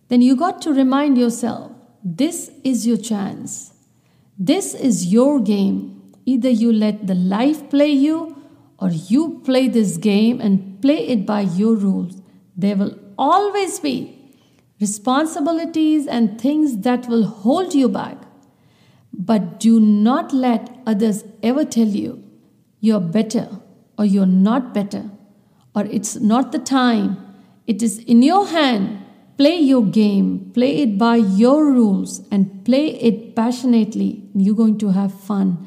then 0.08 0.21
you 0.21 0.36
got 0.36 0.62
to 0.62 0.73
remind 0.73 1.17
yourself 1.17 1.71
this 2.04 2.52
is 2.63 2.88
your 2.88 2.97
chance. 2.97 3.73
This 4.38 4.73
is 4.73 5.08
your 5.08 5.39
game. 5.41 6.13
Either 6.25 6.49
you 6.49 6.71
let 6.71 7.08
the 7.08 7.15
life 7.15 7.69
play 7.69 7.89
you 7.91 8.41
or 8.80 8.89
you 8.89 9.41
play 9.43 9.67
this 9.67 9.97
game 9.97 10.39
and 10.39 10.82
play 10.82 11.08
it 11.08 11.25
by 11.25 11.41
your 11.41 11.75
rules. 11.75 12.21
There 12.56 12.78
will 12.78 12.97
always 13.17 13.80
be 13.80 14.15
responsibilities 14.80 16.08
and 16.08 16.39
things 16.39 16.78
that 16.80 17.08
will 17.08 17.25
hold 17.25 17.73
you 17.73 17.89
back. 17.89 18.17
But 19.12 19.60
do 19.60 19.80
not 19.82 20.32
let 20.32 20.69
others 20.88 21.25
ever 21.43 21.65
tell 21.65 21.88
you 21.88 22.23
you're 22.79 22.99
better 22.99 23.49
or 23.97 24.05
you're 24.05 24.25
not 24.25 24.73
better 24.73 25.09
or 25.75 25.85
it's 25.85 26.15
not 26.15 26.51
the 26.51 26.59
time. 26.59 27.17
It 27.67 27.81
is 27.83 27.99
in 27.99 28.21
your 28.21 28.47
hand. 28.47 29.05
Play 29.37 29.57
your 29.57 29.85
game, 29.85 30.51
play 30.53 30.81
it 30.81 30.97
by 30.97 31.15
your 31.15 31.71
rules, 31.71 32.27
and 32.29 32.65
play 32.65 32.87
it 32.99 33.37
passionately. 33.37 34.29
You're 34.35 34.55
going 34.55 34.77
to 34.79 34.89
have 34.89 35.13
fun. 35.13 35.65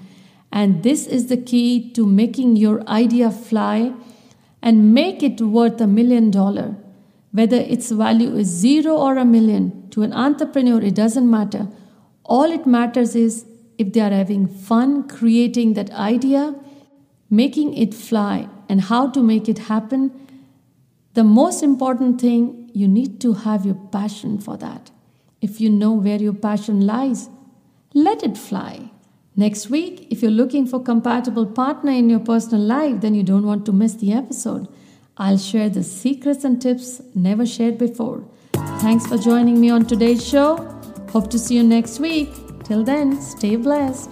And 0.52 0.82
this 0.82 1.06
is 1.06 1.28
the 1.28 1.38
key 1.38 1.90
to 1.92 2.04
making 2.04 2.56
your 2.56 2.86
idea 2.86 3.30
fly 3.30 3.94
and 4.60 4.92
make 4.92 5.22
it 5.22 5.40
worth 5.40 5.80
a 5.80 5.86
million 5.86 6.30
dollar. 6.30 6.76
Whether 7.30 7.56
its 7.56 7.90
value 7.90 8.36
is 8.36 8.48
zero 8.48 8.94
or 8.94 9.16
a 9.16 9.24
million, 9.24 9.88
to 9.90 10.02
an 10.02 10.12
entrepreneur, 10.12 10.82
it 10.82 10.94
doesn't 10.94 11.30
matter. 11.30 11.68
All 12.24 12.52
it 12.52 12.66
matters 12.66 13.16
is 13.16 13.46
if 13.78 13.94
they 13.94 14.00
are 14.00 14.10
having 14.10 14.46
fun 14.46 15.08
creating 15.08 15.72
that 15.74 15.90
idea, 15.92 16.54
making 17.32 17.74
it 17.74 17.94
fly, 17.94 18.46
and 18.68 18.82
how 18.82 19.08
to 19.08 19.22
make 19.22 19.48
it 19.48 19.58
happen. 19.58 20.12
The 21.14 21.24
most 21.24 21.62
important 21.62 22.20
thing, 22.20 22.70
you 22.74 22.86
need 22.86 23.22
to 23.22 23.32
have 23.32 23.64
your 23.64 23.80
passion 23.90 24.38
for 24.38 24.58
that. 24.58 24.90
If 25.40 25.58
you 25.58 25.70
know 25.70 25.92
where 25.92 26.20
your 26.20 26.34
passion 26.34 26.86
lies, 26.86 27.30
let 27.94 28.22
it 28.22 28.36
fly. 28.36 28.90
Next 29.34 29.70
week, 29.70 30.06
if 30.10 30.20
you're 30.20 30.30
looking 30.30 30.66
for 30.66 30.82
compatible 30.82 31.46
partner 31.46 31.92
in 31.92 32.10
your 32.10 32.20
personal 32.20 32.60
life, 32.60 33.00
then 33.00 33.14
you 33.14 33.22
don't 33.22 33.46
want 33.46 33.64
to 33.64 33.72
miss 33.72 33.94
the 33.94 34.12
episode. 34.12 34.68
I'll 35.16 35.38
share 35.38 35.70
the 35.70 35.82
secrets 35.82 36.44
and 36.44 36.60
tips 36.60 37.00
never 37.14 37.46
shared 37.46 37.78
before. 37.78 38.24
Thanks 38.80 39.06
for 39.06 39.16
joining 39.16 39.58
me 39.58 39.70
on 39.70 39.86
today's 39.86 40.26
show. 40.26 40.56
Hope 41.10 41.30
to 41.30 41.38
see 41.38 41.56
you 41.56 41.62
next 41.62 41.98
week. 41.98 42.30
Till 42.64 42.84
then, 42.84 43.20
stay 43.22 43.56
blessed. 43.56 44.10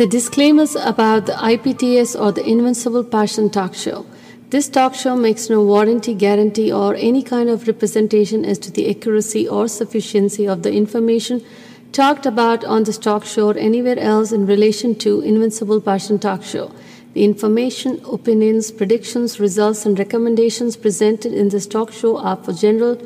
The 0.00 0.06
disclaimers 0.06 0.76
about 0.76 1.26
the 1.26 1.32
IPTS 1.32 2.18
or 2.18 2.32
the 2.32 2.42
Invincible 2.42 3.04
Passion 3.04 3.50
Talk 3.50 3.74
Show. 3.74 4.06
This 4.48 4.66
talk 4.66 4.94
show 4.94 5.14
makes 5.14 5.50
no 5.50 5.62
warranty, 5.62 6.14
guarantee, 6.14 6.72
or 6.72 6.94
any 6.94 7.22
kind 7.22 7.50
of 7.50 7.68
representation 7.68 8.42
as 8.46 8.56
to 8.60 8.70
the 8.70 8.88
accuracy 8.88 9.46
or 9.46 9.68
sufficiency 9.68 10.48
of 10.48 10.62
the 10.62 10.72
information 10.72 11.44
talked 11.92 12.24
about 12.24 12.64
on 12.64 12.84
this 12.84 12.96
talk 12.96 13.26
show 13.26 13.50
or 13.50 13.58
anywhere 13.58 13.98
else 13.98 14.32
in 14.32 14.46
relation 14.46 14.94
to 14.94 15.20
Invincible 15.20 15.82
Passion 15.82 16.18
Talk 16.18 16.44
Show. 16.44 16.72
The 17.12 17.22
information, 17.22 18.00
opinions, 18.10 18.72
predictions, 18.72 19.38
results, 19.38 19.84
and 19.84 19.98
recommendations 19.98 20.78
presented 20.78 21.34
in 21.34 21.50
this 21.50 21.66
talk 21.66 21.92
show 21.92 22.16
are 22.16 22.36
for 22.36 22.54
general 22.54 22.96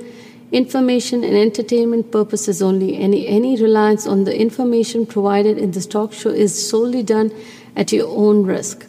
information 0.55 1.25
and 1.25 1.37
entertainment 1.37 2.12
purposes 2.12 2.62
only. 2.62 2.97
Any, 2.97 3.27
any 3.27 3.61
reliance 3.61 4.07
on 4.07 4.25
the 4.25 4.38
information 4.38 5.05
provided 5.05 5.59
in 5.59 5.73
this 5.73 5.87
talk 5.87 6.12
show 6.12 6.31
is 6.31 6.71
solely 6.71 7.03
done 7.03 7.33
at 7.75 7.93
your 7.93 8.09
own 8.09 8.45
risk. 8.45 8.87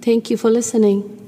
Thank 0.00 0.30
you 0.30 0.36
for 0.36 0.48
listening. 0.48 1.25